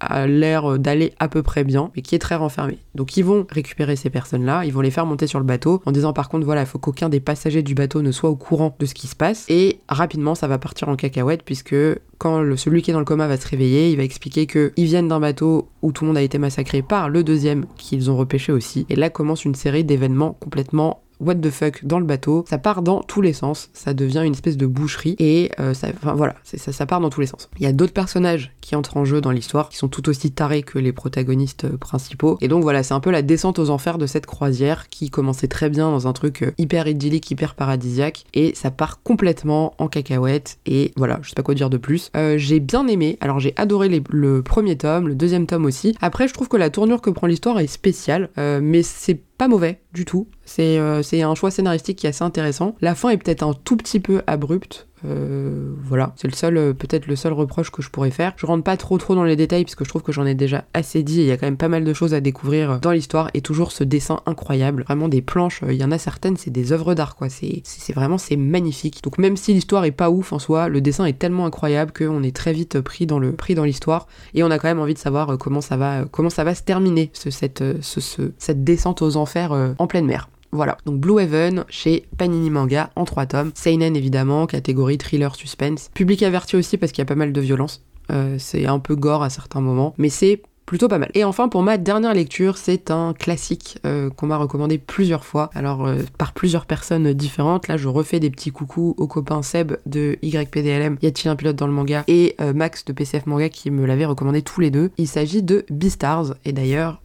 a 0.00 0.26
l'air 0.26 0.78
d'aller 0.78 1.12
à 1.18 1.28
peu 1.28 1.42
près 1.42 1.64
bien, 1.64 1.90
mais 1.94 2.02
qui 2.02 2.14
est 2.14 2.18
très 2.18 2.34
renfermé. 2.34 2.78
Donc 2.94 3.16
ils 3.16 3.24
vont 3.24 3.46
récupérer 3.50 3.96
ces 3.96 4.10
personnes-là, 4.10 4.64
ils 4.64 4.72
vont 4.72 4.80
les 4.80 4.90
faire 4.90 5.06
monter 5.06 5.26
sur 5.26 5.38
le 5.38 5.44
bateau 5.44 5.82
en 5.86 5.92
disant 5.92 6.12
par 6.12 6.28
contre 6.28 6.44
voilà, 6.44 6.62
il 6.62 6.66
faut 6.66 6.78
qu'aucun 6.78 7.08
des 7.08 7.20
passagers 7.20 7.62
du 7.62 7.74
bateau 7.74 8.02
ne 8.02 8.12
soit 8.12 8.30
au 8.30 8.36
courant 8.36 8.74
de 8.78 8.86
ce 8.86 8.94
qui 8.94 9.06
se 9.06 9.16
passe. 9.16 9.46
Et 9.48 9.80
rapidement, 9.88 10.34
ça 10.34 10.48
va 10.48 10.58
partir 10.58 10.88
en 10.88 10.96
cacahuète 10.96 11.42
puisque 11.44 11.76
quand 12.18 12.56
celui 12.56 12.82
qui 12.82 12.90
est 12.90 12.94
dans 12.94 13.00
le 13.00 13.04
coma 13.04 13.26
va 13.26 13.36
se 13.36 13.46
réveiller, 13.46 13.90
il 13.90 13.96
va 13.96 14.02
expliquer 14.02 14.46
qu'ils 14.46 14.72
viennent 14.76 15.08
d'un 15.08 15.20
bateau 15.20 15.68
où 15.82 15.92
tout 15.92 16.04
le 16.04 16.08
monde 16.08 16.16
a 16.16 16.22
été 16.22 16.38
massacré 16.38 16.82
par 16.82 17.08
le 17.08 17.22
deuxième 17.22 17.66
qu'ils 17.76 18.10
ont 18.10 18.16
repêché 18.16 18.52
aussi. 18.52 18.86
Et 18.88 18.96
là 18.96 19.10
commence 19.10 19.44
une 19.44 19.54
série 19.54 19.84
d'événements 19.84 20.32
complètement 20.32 21.02
what 21.20 21.36
the 21.36 21.50
fuck 21.50 21.84
dans 21.84 21.98
le 21.98 22.04
bateau, 22.04 22.44
ça 22.48 22.58
part 22.58 22.82
dans 22.82 23.02
tous 23.02 23.20
les 23.20 23.32
sens, 23.32 23.70
ça 23.72 23.94
devient 23.94 24.22
une 24.24 24.32
espèce 24.32 24.56
de 24.56 24.66
boucherie 24.66 25.16
et 25.18 25.50
euh, 25.60 25.74
ça, 25.74 25.88
enfin 25.94 26.14
voilà, 26.14 26.34
ça, 26.44 26.86
part 26.86 27.00
dans 27.00 27.10
tous 27.10 27.20
les 27.20 27.26
sens. 27.26 27.48
Il 27.58 27.64
y 27.64 27.66
a 27.66 27.72
d'autres 27.72 27.92
personnages 27.92 28.52
qui 28.60 28.76
entrent 28.76 28.96
en 28.96 29.04
jeu 29.04 29.20
dans 29.20 29.30
l'histoire, 29.30 29.68
qui 29.68 29.76
sont 29.76 29.88
tout 29.88 30.08
aussi 30.08 30.30
tarés 30.30 30.62
que 30.62 30.78
les 30.78 30.92
protagonistes 30.92 31.64
euh, 31.64 31.76
principaux. 31.76 32.38
Et 32.40 32.48
donc 32.48 32.62
voilà, 32.62 32.82
c'est 32.82 32.94
un 32.94 33.00
peu 33.00 33.10
la 33.10 33.22
descente 33.22 33.58
aux 33.58 33.70
enfers 33.70 33.98
de 33.98 34.06
cette 34.06 34.26
croisière 34.26 34.88
qui 34.88 35.10
commençait 35.10 35.48
très 35.48 35.70
bien 35.70 35.90
dans 35.90 36.06
un 36.06 36.12
truc 36.12 36.42
euh, 36.42 36.52
hyper 36.58 36.86
idyllique, 36.86 37.30
hyper 37.30 37.54
paradisiaque, 37.54 38.24
et 38.34 38.54
ça 38.54 38.70
part 38.70 39.02
complètement 39.02 39.74
en 39.78 39.88
cacahuète. 39.88 40.58
Et 40.66 40.92
voilà, 40.96 41.18
je 41.22 41.30
sais 41.30 41.34
pas 41.34 41.42
quoi 41.42 41.54
dire 41.54 41.70
de 41.70 41.76
plus. 41.76 42.10
j'ai 42.36 42.60
bien 42.60 42.86
aimé, 42.86 43.16
alors 43.20 43.40
j'ai 43.40 43.54
adoré 43.56 44.02
le 44.10 44.42
premier 44.42 44.76
tome, 44.76 45.08
le 45.08 45.14
deuxième 45.14 45.46
tome 45.46 45.64
aussi. 45.64 45.96
Après, 46.00 46.28
je 46.28 46.34
trouve 46.34 46.48
que 46.48 46.56
la 46.56 46.70
tournure 46.70 47.00
que 47.00 47.10
prend 47.10 47.26
l'histoire 47.26 47.58
est 47.58 47.66
spéciale, 47.66 48.30
mais 48.36 48.82
c'est 48.82 49.20
pas 49.38 49.48
mauvais 49.48 49.80
du 49.92 50.04
tout. 50.04 50.28
Euh, 50.58 51.02
c'est 51.02 51.22
un 51.22 51.34
choix 51.34 51.50
scénaristique 51.50 51.98
qui 51.98 52.06
est 52.06 52.10
assez 52.10 52.24
intéressant. 52.24 52.74
La 52.80 52.94
fin 52.94 53.10
est 53.10 53.16
peut-être 53.16 53.42
un 53.42 53.52
tout 53.52 53.76
petit 53.76 54.00
peu 54.00 54.22
abrupte, 54.26 54.88
euh, 55.06 55.74
voilà, 55.82 56.12
c'est 56.16 56.28
le 56.28 56.34
seul, 56.34 56.56
euh, 56.56 56.72
peut-être 56.72 57.06
le 57.06 57.16
seul 57.16 57.32
reproche 57.32 57.70
que 57.70 57.82
je 57.82 57.90
pourrais 57.90 58.10
faire. 58.10 58.32
Je 58.36 58.46
rentre 58.46 58.64
pas 58.64 58.76
trop 58.76 58.98
trop 58.98 59.14
dans 59.14 59.24
les 59.24 59.36
détails 59.36 59.64
parce 59.64 59.74
que 59.74 59.84
je 59.84 59.88
trouve 59.88 60.02
que 60.02 60.12
j'en 60.12 60.26
ai 60.26 60.34
déjà 60.34 60.64
assez 60.74 61.02
dit 61.02 61.20
il 61.20 61.26
y 61.26 61.30
a 61.30 61.36
quand 61.36 61.46
même 61.46 61.56
pas 61.56 61.68
mal 61.68 61.84
de 61.84 61.92
choses 61.92 62.14
à 62.14 62.20
découvrir 62.20 62.80
dans 62.80 62.90
l'histoire 62.90 63.30
et 63.34 63.40
toujours 63.40 63.72
ce 63.72 63.84
dessin 63.84 64.20
incroyable. 64.26 64.82
Vraiment 64.84 65.08
des 65.08 65.22
planches, 65.22 65.60
il 65.68 65.76
y 65.76 65.84
en 65.84 65.92
a 65.92 65.98
certaines, 65.98 66.36
c'est 66.36 66.50
des 66.50 66.72
œuvres 66.72 66.94
d'art 66.94 67.16
quoi. 67.16 67.28
C'est, 67.28 67.62
vraiment, 67.94 68.18
c'est 68.18 68.36
magnifique. 68.36 69.02
Donc 69.02 69.18
même 69.18 69.36
si 69.36 69.52
l'histoire 69.52 69.84
est 69.84 69.92
pas 69.92 70.10
ouf 70.10 70.32
en 70.32 70.38
soi, 70.38 70.68
le 70.68 70.80
dessin 70.80 71.04
est 71.04 71.18
tellement 71.18 71.46
incroyable 71.46 71.92
qu'on 71.92 72.22
est 72.22 72.34
très 72.34 72.52
vite 72.52 72.80
pris 72.80 73.06
dans 73.06 73.18
le 73.18 73.32
pris 73.32 73.54
dans 73.54 73.64
l'histoire 73.64 74.06
et 74.34 74.42
on 74.42 74.50
a 74.50 74.58
quand 74.58 74.68
même 74.68 74.80
envie 74.80 74.94
de 74.94 74.98
savoir 74.98 75.38
comment 75.38 75.60
ça 75.60 75.76
va, 75.76 76.04
comment 76.10 76.30
ça 76.30 76.44
va 76.44 76.54
se 76.54 76.62
terminer 76.62 77.10
ce, 77.12 77.30
cette, 77.30 77.62
ce, 77.80 78.32
cette 78.38 78.64
descente 78.64 79.02
aux 79.02 79.16
enfers 79.16 79.52
en 79.78 79.86
pleine 79.86 80.06
mer. 80.06 80.28
Voilà, 80.56 80.78
donc 80.86 80.98
Blue 80.98 81.20
Heaven 81.20 81.64
chez 81.68 82.06
Panini 82.16 82.48
Manga 82.48 82.88
en 82.96 83.04
trois 83.04 83.26
tomes. 83.26 83.52
Seinen 83.54 83.94
évidemment, 83.94 84.46
catégorie 84.46 84.96
thriller 84.96 85.34
suspense. 85.36 85.90
Public 85.92 86.22
averti 86.22 86.56
aussi 86.56 86.78
parce 86.78 86.92
qu'il 86.92 87.02
y 87.02 87.02
a 87.02 87.06
pas 87.06 87.14
mal 87.14 87.32
de 87.32 87.40
violence. 87.42 87.84
Euh, 88.10 88.36
c'est 88.38 88.66
un 88.66 88.78
peu 88.78 88.96
gore 88.96 89.22
à 89.22 89.28
certains 89.28 89.60
moments, 89.60 89.94
mais 89.98 90.08
c'est 90.08 90.40
plutôt 90.66 90.88
pas 90.88 90.98
mal. 90.98 91.10
Et 91.14 91.24
enfin 91.24 91.48
pour 91.48 91.62
ma 91.62 91.78
dernière 91.78 92.12
lecture, 92.12 92.58
c'est 92.58 92.90
un 92.90 93.14
classique 93.14 93.78
euh, 93.86 94.10
qu'on 94.10 94.26
m'a 94.26 94.36
recommandé 94.36 94.78
plusieurs 94.78 95.24
fois, 95.24 95.48
alors 95.54 95.86
euh, 95.86 96.02
par 96.18 96.32
plusieurs 96.32 96.66
personnes 96.66 97.12
différentes. 97.14 97.68
Là 97.68 97.76
je 97.76 97.88
refais 97.88 98.20
des 98.20 98.30
petits 98.30 98.50
coucous 98.50 98.94
aux 98.98 99.06
copains 99.06 99.42
Seb 99.42 99.76
de 99.86 100.18
YPDLM, 100.22 100.98
y 101.00 101.06
a-t-il 101.06 101.28
un 101.28 101.36
pilote 101.36 101.56
dans 101.56 101.68
le 101.68 101.72
manga, 101.72 102.04
et 102.08 102.34
euh, 102.40 102.52
Max 102.52 102.84
de 102.84 102.92
PCF 102.92 103.26
Manga 103.26 103.48
qui 103.48 103.70
me 103.70 103.86
l'avait 103.86 104.04
recommandé 104.04 104.42
tous 104.42 104.60
les 104.60 104.70
deux. 104.70 104.90
Il 104.98 105.06
s'agit 105.06 105.42
de 105.42 105.64
Beastars, 105.70 106.34
et 106.44 106.52
d'ailleurs 106.52 107.00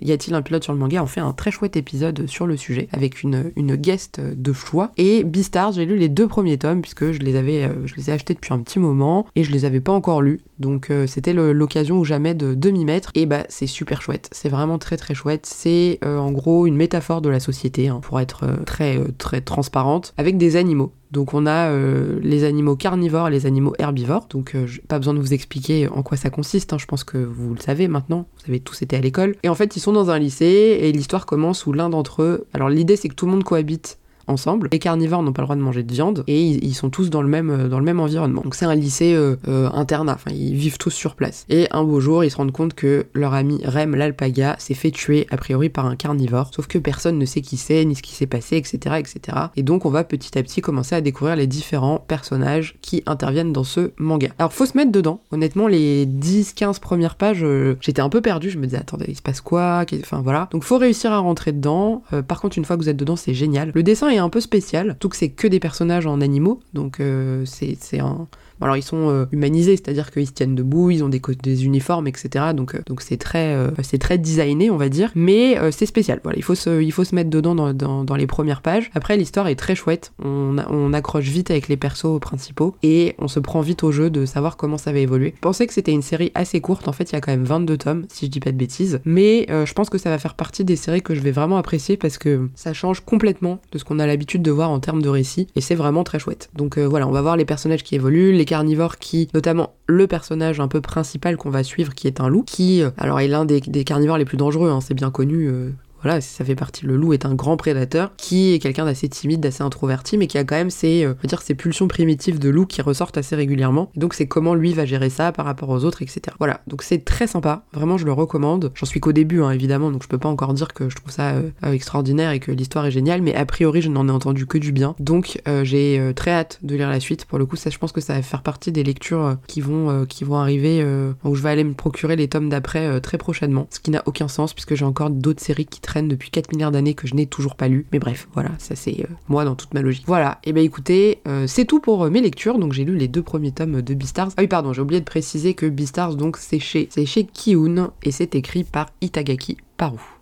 y 0.00 0.12
a-t-il 0.12 0.34
un 0.34 0.42
pilote 0.42 0.62
sur 0.62 0.74
le 0.74 0.78
manga? 0.78 1.02
On 1.02 1.06
fait 1.06 1.20
un 1.20 1.32
très 1.32 1.50
chouette 1.50 1.76
épisode 1.76 2.26
sur 2.26 2.46
le 2.46 2.56
sujet 2.56 2.88
avec 2.92 3.22
une, 3.22 3.50
une 3.56 3.76
guest 3.76 4.20
de 4.20 4.52
choix. 4.52 4.92
Et 4.98 5.24
Beastars, 5.24 5.72
j'ai 5.72 5.86
lu 5.86 5.96
les 5.96 6.08
deux 6.08 6.28
premiers 6.28 6.58
tomes 6.58 6.82
puisque 6.82 7.12
je 7.12 7.20
les 7.20 7.36
avais, 7.36 7.70
je 7.86 7.94
les 7.94 8.10
ai 8.10 8.12
achetés 8.12 8.34
depuis 8.34 8.52
un 8.52 8.58
petit 8.58 8.78
moment 8.78 9.26
et 9.34 9.44
je 9.44 9.52
les 9.52 9.64
avais 9.64 9.80
pas 9.80 9.92
encore 9.92 10.20
lus, 10.20 10.40
donc 10.58 10.92
c'était 11.06 11.32
l'occasion 11.32 11.98
ou 11.98 12.04
jamais 12.04 12.34
de, 12.34 12.54
de 12.54 12.70
et 13.14 13.26
bah 13.26 13.44
c'est 13.48 13.66
super 13.66 14.02
chouette, 14.02 14.28
c'est 14.32 14.48
vraiment 14.48 14.78
très 14.78 14.96
très 14.96 15.14
chouette. 15.14 15.46
C'est 15.46 15.98
euh, 16.04 16.18
en 16.18 16.32
gros 16.32 16.66
une 16.66 16.76
métaphore 16.76 17.20
de 17.20 17.28
la 17.28 17.40
société, 17.40 17.88
hein, 17.88 18.00
pour 18.02 18.20
être 18.20 18.44
euh, 18.44 18.56
très 18.64 18.98
euh, 18.98 19.08
très 19.16 19.40
transparente, 19.40 20.14
avec 20.16 20.36
des 20.36 20.56
animaux. 20.56 20.92
Donc 21.10 21.32
on 21.32 21.46
a 21.46 21.72
les 22.20 22.44
animaux 22.44 22.76
carnivores 22.76 23.28
et 23.28 23.30
les 23.30 23.46
animaux 23.46 23.72
herbivores. 23.78 24.26
Donc 24.28 24.54
pas 24.88 24.98
besoin 24.98 25.14
de 25.14 25.18
vous 25.18 25.32
expliquer 25.32 25.88
en 25.88 26.02
quoi 26.02 26.18
ça 26.18 26.28
consiste. 26.28 26.74
Hein. 26.74 26.78
Je 26.78 26.84
pense 26.84 27.02
que 27.02 27.16
vous 27.16 27.54
le 27.54 27.60
savez 27.60 27.88
maintenant. 27.88 28.26
Vous 28.36 28.50
avez 28.50 28.60
tous 28.60 28.82
été 28.82 28.94
à 28.94 29.00
l'école. 29.00 29.34
Et 29.42 29.48
en 29.48 29.54
fait 29.54 29.74
ils 29.74 29.80
sont 29.80 29.94
dans 29.94 30.10
un 30.10 30.18
lycée 30.18 30.76
et 30.82 30.92
l'histoire 30.92 31.24
commence 31.24 31.64
où 31.64 31.72
l'un 31.72 31.88
d'entre 31.88 32.22
eux. 32.22 32.46
Alors 32.52 32.68
l'idée 32.68 32.96
c'est 32.96 33.08
que 33.08 33.14
tout 33.14 33.24
le 33.24 33.32
monde 33.32 33.42
cohabite 33.44 33.98
ensemble. 34.28 34.68
Les 34.72 34.78
carnivores 34.78 35.22
n'ont 35.22 35.32
pas 35.32 35.42
le 35.42 35.46
droit 35.46 35.56
de 35.56 35.60
manger 35.60 35.82
de 35.82 35.92
viande 35.92 36.24
et 36.26 36.42
ils, 36.42 36.74
sont 36.74 36.90
tous 36.90 37.10
dans 37.10 37.22
le 37.22 37.28
même, 37.28 37.68
dans 37.68 37.78
le 37.78 37.84
même 37.84 38.00
environnement. 38.00 38.42
Donc 38.42 38.54
c'est 38.54 38.64
un 38.64 38.74
lycée 38.74 39.16
internat, 39.46 40.14
enfin 40.14 40.30
ils 40.32 40.54
vivent 40.54 40.78
tous 40.78 40.90
sur 40.90 41.14
place. 41.14 41.44
Et 41.48 41.66
un 41.70 41.82
beau 41.84 42.00
jour, 42.00 42.24
ils 42.24 42.30
se 42.30 42.36
rendent 42.36 42.52
compte 42.52 42.74
que 42.74 43.06
leur 43.14 43.34
ami 43.34 43.60
Rem 43.64 43.94
l'alpaga 43.94 44.56
s'est 44.58 44.74
fait 44.74 44.90
tuer 44.90 45.26
a 45.30 45.36
priori 45.36 45.68
par 45.68 45.86
un 45.86 45.96
carnivore, 45.96 46.50
sauf 46.54 46.66
que 46.66 46.78
personne 46.78 47.18
ne 47.18 47.24
sait 47.24 47.40
qui 47.40 47.56
c'est, 47.56 47.84
ni 47.84 47.94
ce 47.94 48.02
qui 48.02 48.14
s'est 48.14 48.26
passé, 48.26 48.56
etc., 48.56 48.96
etc. 48.98 49.38
Et 49.56 49.62
donc 49.62 49.86
on 49.86 49.90
va 49.90 50.04
petit 50.04 50.38
à 50.38 50.42
petit 50.42 50.60
commencer 50.60 50.94
à 50.94 51.00
découvrir 51.00 51.36
les 51.36 51.46
différents 51.46 51.98
personnages 51.98 52.76
qui 52.82 53.02
interviennent 53.06 53.52
dans 53.52 53.64
ce 53.64 53.92
manga. 53.98 54.28
Alors 54.38 54.52
faut 54.52 54.66
se 54.66 54.76
mettre 54.76 54.92
dedans. 54.92 55.20
Honnêtement, 55.30 55.66
les 55.66 56.06
10-15 56.06 56.80
premières 56.80 57.16
pages, 57.16 57.42
euh, 57.42 57.76
j'étais 57.80 58.02
un 58.02 58.08
peu 58.08 58.20
perdu. 58.20 58.50
Je 58.50 58.58
me 58.58 58.66
disais, 58.66 58.78
attendez, 58.78 59.06
il 59.08 59.16
se 59.16 59.22
passe 59.22 59.40
quoi? 59.40 59.84
Enfin 60.00 60.20
voilà. 60.22 60.48
Donc 60.50 60.64
faut 60.64 60.78
réussir 60.78 61.12
à 61.12 61.18
rentrer 61.18 61.52
dedans. 61.52 62.02
Euh, 62.12 62.22
par 62.22 62.40
contre, 62.40 62.58
une 62.58 62.64
fois 62.64 62.76
que 62.76 62.82
vous 62.82 62.88
êtes 62.88 62.96
dedans, 62.96 63.16
c'est 63.16 63.34
génial. 63.34 63.72
Le 63.74 63.82
dessin 63.82 64.08
est 64.10 64.17
un 64.18 64.28
peu 64.28 64.40
spécial, 64.40 64.96
tout 64.98 65.08
que 65.08 65.16
c'est 65.16 65.30
que 65.30 65.46
des 65.46 65.60
personnages 65.60 66.06
en 66.06 66.20
animaux. 66.20 66.60
Donc 66.74 67.00
euh, 67.00 67.44
c'est 67.46 68.00
un 68.00 68.28
alors 68.60 68.76
ils 68.76 68.82
sont 68.82 69.10
euh, 69.10 69.26
humanisés, 69.32 69.76
c'est-à-dire 69.76 70.10
qu'ils 70.10 70.26
se 70.26 70.32
tiennent 70.32 70.54
debout, 70.54 70.90
ils 70.90 71.04
ont 71.04 71.08
des, 71.08 71.64
uniformes, 71.64 72.06
etc. 72.06 72.46
Donc 72.54 72.74
euh, 72.74 72.80
donc 72.86 73.02
c'est 73.02 73.16
très 73.16 73.54
euh, 73.54 73.70
c'est 73.82 73.98
très 73.98 74.18
designé, 74.18 74.70
on 74.70 74.76
va 74.76 74.88
dire, 74.88 75.10
mais 75.14 75.58
c'est 75.70 75.86
spécial. 75.86 76.20
Il 76.36 76.42
faut 76.42 76.54
se 76.54 77.14
mettre 77.14 77.30
dedans 77.30 77.54
dans, 77.54 78.16
les 78.16 78.26
premières 78.26 78.62
pages. 78.62 78.90
Après 78.94 79.16
l'histoire 79.16 79.48
est 79.48 79.54
très 79.54 79.74
chouette, 79.74 80.12
on, 80.24 80.56
on 80.70 80.92
accroche 80.92 81.26
vite 81.26 81.50
avec 81.50 81.68
les 81.68 81.76
persos 81.76 82.18
principaux 82.20 82.74
et 82.82 83.14
on 83.18 83.28
se 83.28 83.38
prend 83.40 83.60
vite 83.60 83.84
au 83.84 83.92
jeu 83.92 84.10
de 84.10 84.26
savoir 84.26 84.56
comment 84.56 84.78
ça 84.78 84.92
va 84.92 84.98
évoluer. 84.98 85.34
Je 85.36 85.40
pensais 85.40 85.66
que 85.66 85.72
c'était 85.72 85.92
une 85.92 86.02
série 86.02 86.32
assez 86.34 86.60
courte, 86.60 86.88
en 86.88 86.92
fait 86.92 87.10
il 87.10 87.14
y 87.14 87.16
a 87.16 87.20
quand 87.20 87.30
même 87.30 87.44
22 87.44 87.76
tomes, 87.76 88.06
si 88.08 88.26
je 88.26 88.30
dis 88.30 88.40
pas 88.40 88.52
de 88.52 88.56
bêtises, 88.56 89.00
mais 89.04 89.46
je 89.48 89.72
pense 89.72 89.90
que 89.90 89.98
ça 89.98 90.10
va 90.10 90.18
faire 90.18 90.34
partie 90.34 90.64
des 90.64 90.76
séries 90.76 91.02
que 91.02 91.14
je 91.14 91.20
vais 91.20 91.30
vraiment 91.30 91.56
apprécier 91.58 91.96
parce 91.96 92.18
que 92.18 92.48
ça 92.54 92.72
change 92.72 93.00
complètement 93.00 93.60
de 93.72 93.78
ce 93.78 93.84
qu'on 93.84 93.98
a 93.98 94.06
l'habitude 94.06 94.42
de 94.42 94.50
voir 94.50 94.70
en 94.70 94.80
termes 94.80 95.02
de 95.02 95.08
récit 95.08 95.46
et 95.56 95.60
c'est 95.60 95.74
vraiment 95.74 96.04
très 96.04 96.18
chouette. 96.18 96.50
Donc 96.54 96.78
voilà, 96.78 97.06
on 97.06 97.12
va 97.12 97.22
voir 97.22 97.36
les 97.36 97.44
personnages 97.44 97.82
qui 97.82 97.94
évoluent, 97.94 98.32
les 98.32 98.44
carnivores 98.48 98.96
qui, 98.96 99.28
notamment 99.34 99.74
le 99.86 100.06
personnage 100.06 100.58
un 100.58 100.68
peu 100.68 100.80
principal 100.80 101.36
qu'on 101.36 101.50
va 101.50 101.62
suivre, 101.62 101.94
qui 101.94 102.06
est 102.06 102.20
un 102.20 102.28
loup, 102.28 102.42
qui, 102.42 102.82
euh, 102.82 102.90
alors 102.96 103.20
est 103.20 103.28
l'un 103.28 103.44
des, 103.44 103.60
carnivores 103.84 104.18
les 104.18 104.24
plus 104.24 104.38
dangereux, 104.38 104.70
hein, 104.70 104.80
c'est 104.80 104.94
bien 104.94 105.10
connu, 105.10 105.46
euh, 105.46 105.70
voilà, 106.02 106.20
ça 106.20 106.44
fait 106.44 106.54
partie. 106.54 106.86
Le 106.86 106.96
loup 106.96 107.12
est 107.12 107.26
un 107.26 107.34
grand 107.34 107.56
prédateur 107.56 108.12
qui 108.16 108.52
est 108.52 108.58
quelqu'un 108.58 108.84
d'assez 108.84 109.08
timide, 109.08 109.40
d'assez 109.40 109.62
introverti, 109.62 110.16
mais 110.16 110.26
qui 110.26 110.38
a 110.38 110.44
quand 110.44 110.54
même 110.54 110.70
ses, 110.70 111.04
euh, 111.04 111.14
dire, 111.24 111.42
ses 111.42 111.54
pulsions 111.54 111.88
primitives 111.88 112.38
de 112.38 112.48
loup 112.48 112.66
qui 112.66 112.82
ressortent 112.82 113.18
assez 113.18 113.36
régulièrement. 113.36 113.90
donc 113.96 114.14
c'est 114.14 114.26
comment 114.26 114.54
lui 114.54 114.72
va 114.72 114.84
gérer 114.84 115.10
ça 115.10 115.32
par 115.32 115.44
rapport 115.44 115.68
aux 115.70 115.84
autres, 115.84 116.02
etc. 116.02 116.20
Voilà, 116.38 116.60
donc 116.66 116.82
c'est 116.82 117.04
très 117.04 117.26
sympa. 117.26 117.64
Vraiment, 117.72 117.98
je 117.98 118.04
le 118.04 118.12
recommande. 118.12 118.72
J'en 118.74 118.86
suis 118.86 119.00
qu'au 119.00 119.12
début, 119.12 119.42
hein, 119.42 119.50
évidemment, 119.50 119.90
donc 119.90 120.02
je 120.02 120.08
peux 120.08 120.18
pas 120.18 120.28
encore 120.28 120.54
dire 120.54 120.72
que 120.72 120.88
je 120.88 120.96
trouve 120.96 121.10
ça 121.10 121.30
euh, 121.30 121.50
euh, 121.64 121.72
extraordinaire 121.72 122.30
et 122.30 122.40
que 122.40 122.52
l'histoire 122.52 122.86
est 122.86 122.90
géniale, 122.90 123.22
mais 123.22 123.34
a 123.34 123.44
priori, 123.44 123.82
je 123.82 123.88
n'en 123.88 124.08
ai 124.08 124.12
entendu 124.12 124.46
que 124.46 124.58
du 124.58 124.72
bien. 124.72 124.94
Donc 124.98 125.40
j'ai 125.62 126.12
très 126.14 126.30
hâte 126.30 126.58
de 126.62 126.76
lire 126.76 126.88
la 126.88 127.00
suite. 127.00 127.24
Pour 127.24 127.38
le 127.38 127.46
coup, 127.46 127.56
ça, 127.56 127.70
je 127.70 127.78
pense 127.78 127.92
que 127.92 128.00
ça 128.00 128.14
va 128.14 128.22
faire 128.22 128.42
partie 128.42 128.72
des 128.72 128.82
lectures 128.82 129.36
qui 129.46 129.60
vont, 129.60 130.06
qui 130.06 130.24
vont 130.24 130.36
arriver, 130.36 130.84
où 131.24 131.34
je 131.34 131.42
vais 131.42 131.50
aller 131.50 131.64
me 131.64 131.74
procurer 131.74 132.16
les 132.16 132.28
tomes 132.28 132.48
d'après 132.48 133.00
très 133.00 133.18
prochainement. 133.18 133.66
Ce 133.70 133.80
qui 133.80 133.90
n'a 133.90 134.02
aucun 134.06 134.28
sens 134.28 134.54
puisque 134.54 134.74
j'ai 134.74 134.84
encore 134.84 135.10
d'autres 135.10 135.42
séries 135.42 135.66
qui 135.66 135.80
depuis 135.96 136.30
4 136.30 136.52
milliards 136.52 136.70
d'années 136.70 136.94
que 136.94 137.06
je 137.06 137.14
n'ai 137.14 137.26
toujours 137.26 137.56
pas 137.56 137.68
lu. 137.68 137.86
Mais 137.92 137.98
bref, 137.98 138.28
voilà, 138.34 138.50
ça 138.58 138.76
c'est 138.76 139.00
euh, 139.00 139.14
moi 139.28 139.44
dans 139.44 139.54
toute 139.54 139.74
ma 139.74 139.82
logique. 139.82 140.04
Voilà, 140.06 140.38
et 140.44 140.50
eh 140.50 140.52
ben 140.52 140.64
écoutez, 140.64 141.20
euh, 141.26 141.46
c'est 141.46 141.64
tout 141.64 141.80
pour 141.80 142.04
euh, 142.04 142.10
mes 142.10 142.20
lectures. 142.20 142.58
Donc 142.58 142.72
j'ai 142.72 142.84
lu 142.84 142.96
les 142.96 143.08
deux 143.08 143.22
premiers 143.22 143.52
tomes 143.52 143.82
de 143.82 143.94
Beastars. 143.94 144.30
Ah 144.36 144.42
oui, 144.42 144.48
pardon, 144.48 144.72
j'ai 144.72 144.82
oublié 144.82 145.00
de 145.00 145.06
préciser 145.06 145.54
que 145.54 145.66
Beastars, 145.66 146.16
donc 146.16 146.36
c'est 146.36 146.58
chez, 146.58 146.88
c'est 146.90 147.06
chez 147.06 147.24
Kiun 147.24 147.90
et 148.02 148.10
c'est 148.10 148.34
écrit 148.34 148.64
par 148.64 148.86
Itagaki 149.00 149.56
Paru. 149.76 150.17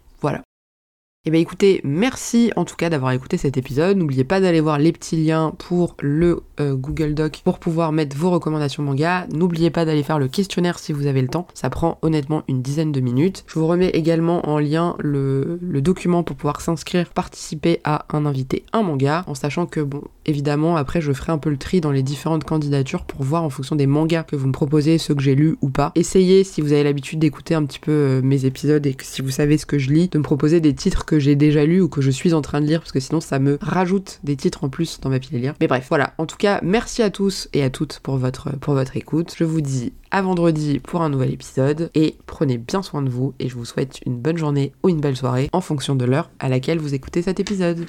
Eh 1.28 1.32
bien 1.32 1.40
écoutez, 1.40 1.80
merci 1.82 2.52
en 2.54 2.64
tout 2.64 2.76
cas 2.76 2.88
d'avoir 2.88 3.10
écouté 3.10 3.36
cet 3.36 3.56
épisode. 3.56 3.96
N'oubliez 3.96 4.22
pas 4.22 4.40
d'aller 4.40 4.60
voir 4.60 4.78
les 4.78 4.92
petits 4.92 5.16
liens 5.16 5.52
pour 5.58 5.96
le 6.00 6.44
euh, 6.60 6.76
Google 6.76 7.14
Doc 7.14 7.40
pour 7.42 7.58
pouvoir 7.58 7.90
mettre 7.90 8.16
vos 8.16 8.30
recommandations 8.30 8.84
manga. 8.84 9.26
N'oubliez 9.32 9.70
pas 9.70 9.84
d'aller 9.84 10.04
faire 10.04 10.20
le 10.20 10.28
questionnaire 10.28 10.78
si 10.78 10.92
vous 10.92 11.08
avez 11.08 11.20
le 11.20 11.26
temps. 11.26 11.48
Ça 11.52 11.68
prend 11.68 11.98
honnêtement 12.02 12.44
une 12.46 12.62
dizaine 12.62 12.92
de 12.92 13.00
minutes. 13.00 13.42
Je 13.48 13.58
vous 13.58 13.66
remets 13.66 13.88
également 13.88 14.48
en 14.48 14.60
lien 14.60 14.94
le 15.00 15.58
document 15.80 16.22
pour 16.22 16.36
pouvoir 16.36 16.60
s'inscrire, 16.60 17.10
participer 17.10 17.80
à 17.82 18.06
un 18.16 18.24
invité, 18.24 18.64
un 18.72 18.84
manga, 18.84 19.24
en 19.26 19.34
sachant 19.34 19.66
que 19.66 19.80
bon, 19.80 20.02
évidemment 20.26 20.76
après 20.76 21.00
je 21.00 21.12
ferai 21.12 21.32
un 21.32 21.38
peu 21.38 21.50
le 21.50 21.56
tri 21.56 21.80
dans 21.80 21.90
les 21.90 22.02
différentes 22.02 22.44
candidatures 22.44 23.04
pour 23.04 23.22
voir 23.22 23.42
en 23.44 23.50
fonction 23.50 23.76
des 23.76 23.86
mangas 23.86 24.24
que 24.24 24.36
vous 24.36 24.46
me 24.46 24.52
proposez, 24.52 24.98
ceux 24.98 25.14
que 25.14 25.22
j'ai 25.22 25.34
lus 25.34 25.56
ou 25.62 25.70
pas. 25.70 25.92
Essayez 25.94 26.44
si 26.44 26.60
vous 26.60 26.72
avez 26.72 26.84
l'habitude 26.84 27.18
d'écouter 27.18 27.54
un 27.54 27.64
petit 27.64 27.78
peu 27.78 27.92
euh, 27.92 28.20
mes 28.22 28.44
épisodes 28.44 28.86
et 28.86 28.94
que 28.94 29.04
si 29.04 29.22
vous 29.22 29.30
savez 29.30 29.58
ce 29.58 29.66
que 29.66 29.78
je 29.78 29.90
lis, 29.90 30.08
de 30.08 30.18
me 30.18 30.22
proposer 30.22 30.60
des 30.60 30.74
titres 30.74 31.04
que 31.04 31.18
j'ai 31.18 31.36
déjà 31.36 31.64
lu 31.64 31.80
ou 31.80 31.88
que 31.88 32.00
je 32.00 32.10
suis 32.10 32.34
en 32.34 32.42
train 32.42 32.60
de 32.60 32.66
lire 32.66 32.80
parce 32.80 32.92
que 32.92 33.00
sinon 33.00 33.20
ça 33.20 33.38
me 33.38 33.58
rajoute 33.60 34.20
des 34.24 34.36
titres 34.36 34.64
en 34.64 34.68
plus 34.68 35.00
dans 35.00 35.10
ma 35.10 35.18
pile 35.18 35.36
à 35.36 35.38
lire. 35.40 35.54
Mais 35.60 35.66
bref, 35.66 35.86
voilà. 35.88 36.14
En 36.18 36.26
tout 36.26 36.36
cas, 36.36 36.60
merci 36.62 37.02
à 37.02 37.10
tous 37.10 37.48
et 37.52 37.62
à 37.62 37.70
toutes 37.70 38.00
pour 38.00 38.16
votre 38.18 38.96
écoute. 38.96 39.34
Je 39.36 39.44
vous 39.44 39.60
dis 39.60 39.92
à 40.10 40.22
vendredi 40.22 40.80
pour 40.80 41.02
un 41.02 41.08
nouvel 41.08 41.32
épisode 41.32 41.90
et 41.94 42.16
prenez 42.26 42.58
bien 42.58 42.82
soin 42.82 43.02
de 43.02 43.10
vous 43.10 43.34
et 43.38 43.48
je 43.48 43.54
vous 43.54 43.64
souhaite 43.64 44.00
une 44.06 44.16
bonne 44.16 44.36
journée 44.36 44.72
ou 44.82 44.88
une 44.88 45.00
belle 45.00 45.16
soirée 45.16 45.48
en 45.52 45.60
fonction 45.60 45.94
de 45.94 46.04
l'heure 46.04 46.30
à 46.38 46.48
laquelle 46.48 46.78
vous 46.78 46.94
écoutez 46.94 47.22
cet 47.22 47.40
épisode. 47.40 47.86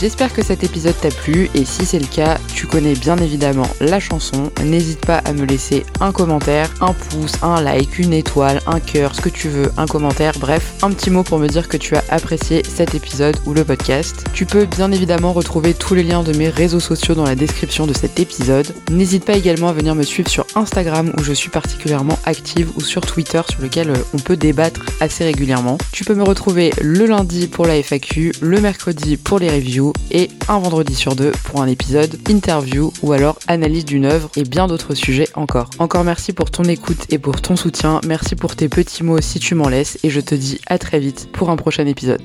J'espère 0.00 0.32
que 0.32 0.42
cet 0.42 0.64
épisode 0.64 0.98
t'a 1.00 1.08
plu 1.08 1.48
et 1.54 1.64
si 1.64 1.86
c'est 1.86 2.00
le 2.00 2.06
cas, 2.06 2.36
tu 2.54 2.66
connais 2.66 2.94
bien 2.94 3.16
évidemment 3.16 3.68
la 3.80 4.00
chanson. 4.00 4.50
N'hésite 4.64 5.06
pas 5.06 5.18
à 5.18 5.32
me 5.32 5.46
laisser 5.46 5.84
un 6.00 6.10
commentaire, 6.10 6.68
un 6.80 6.92
pouce, 6.92 7.34
un 7.42 7.62
like, 7.62 7.98
une 7.98 8.12
étoile, 8.12 8.60
un 8.66 8.80
cœur, 8.80 9.14
ce 9.14 9.20
que 9.20 9.28
tu 9.28 9.48
veux, 9.48 9.70
un 9.76 9.86
commentaire, 9.86 10.34
bref, 10.38 10.74
un 10.82 10.90
petit 10.90 11.10
mot 11.10 11.22
pour 11.22 11.38
me 11.38 11.46
dire 11.46 11.68
que 11.68 11.76
tu 11.76 11.94
as 11.94 12.02
apprécié 12.10 12.62
cet 12.64 12.94
épisode 12.94 13.36
ou 13.46 13.54
le 13.54 13.64
podcast. 13.64 14.24
Tu 14.34 14.46
peux 14.46 14.66
bien 14.66 14.90
évidemment 14.90 15.32
retrouver 15.32 15.74
tous 15.74 15.94
les 15.94 16.02
liens 16.02 16.24
de 16.24 16.36
mes 16.36 16.48
réseaux 16.48 16.80
sociaux 16.80 17.14
dans 17.14 17.24
la 17.24 17.36
description 17.36 17.86
de 17.86 17.94
cet 17.94 18.18
épisode. 18.18 18.66
N'hésite 18.90 19.24
pas 19.24 19.36
également 19.36 19.68
à 19.68 19.72
venir 19.72 19.94
me 19.94 20.02
suivre 20.02 20.28
sur 20.28 20.44
Instagram 20.56 21.12
où 21.16 21.22
je 21.22 21.32
suis 21.32 21.50
particulièrement 21.50 22.18
active 22.24 22.70
ou 22.76 22.80
sur 22.80 23.00
Twitter 23.00 23.42
sur 23.48 23.62
lequel 23.62 23.90
euh, 23.90 23.96
on 24.12 24.18
peut 24.18 24.36
débattre 24.36 24.80
assez 25.00 25.24
régulièrement. 25.24 25.78
Tu 25.92 26.04
peux 26.04 26.14
me 26.14 26.24
retrouver 26.24 26.72
le 26.80 27.06
lundi 27.06 27.46
pour 27.46 27.66
la 27.66 27.76
FAQ, 27.76 28.32
le 28.40 28.60
mercredi 28.60 29.16
pour 29.16 29.38
les 29.38 29.50
reviews 29.50 29.83
et 30.10 30.30
un 30.48 30.58
vendredi 30.58 30.94
sur 30.94 31.16
deux 31.16 31.32
pour 31.44 31.62
un 31.62 31.66
épisode 31.66 32.18
interview 32.28 32.92
ou 33.02 33.12
alors 33.12 33.38
analyse 33.46 33.84
d'une 33.84 34.04
œuvre 34.04 34.30
et 34.36 34.44
bien 34.44 34.66
d'autres 34.66 34.94
sujets 34.94 35.28
encore. 35.34 35.70
Encore 35.78 36.04
merci 36.04 36.32
pour 36.32 36.50
ton 36.50 36.64
écoute 36.64 37.06
et 37.10 37.18
pour 37.18 37.40
ton 37.40 37.56
soutien, 37.56 38.00
merci 38.06 38.36
pour 38.36 38.56
tes 38.56 38.68
petits 38.68 39.04
mots 39.04 39.20
si 39.20 39.38
tu 39.38 39.54
m'en 39.54 39.68
laisses 39.68 39.98
et 40.02 40.10
je 40.10 40.20
te 40.20 40.34
dis 40.34 40.60
à 40.66 40.78
très 40.78 41.00
vite 41.00 41.28
pour 41.32 41.50
un 41.50 41.56
prochain 41.56 41.86
épisode. 41.86 42.22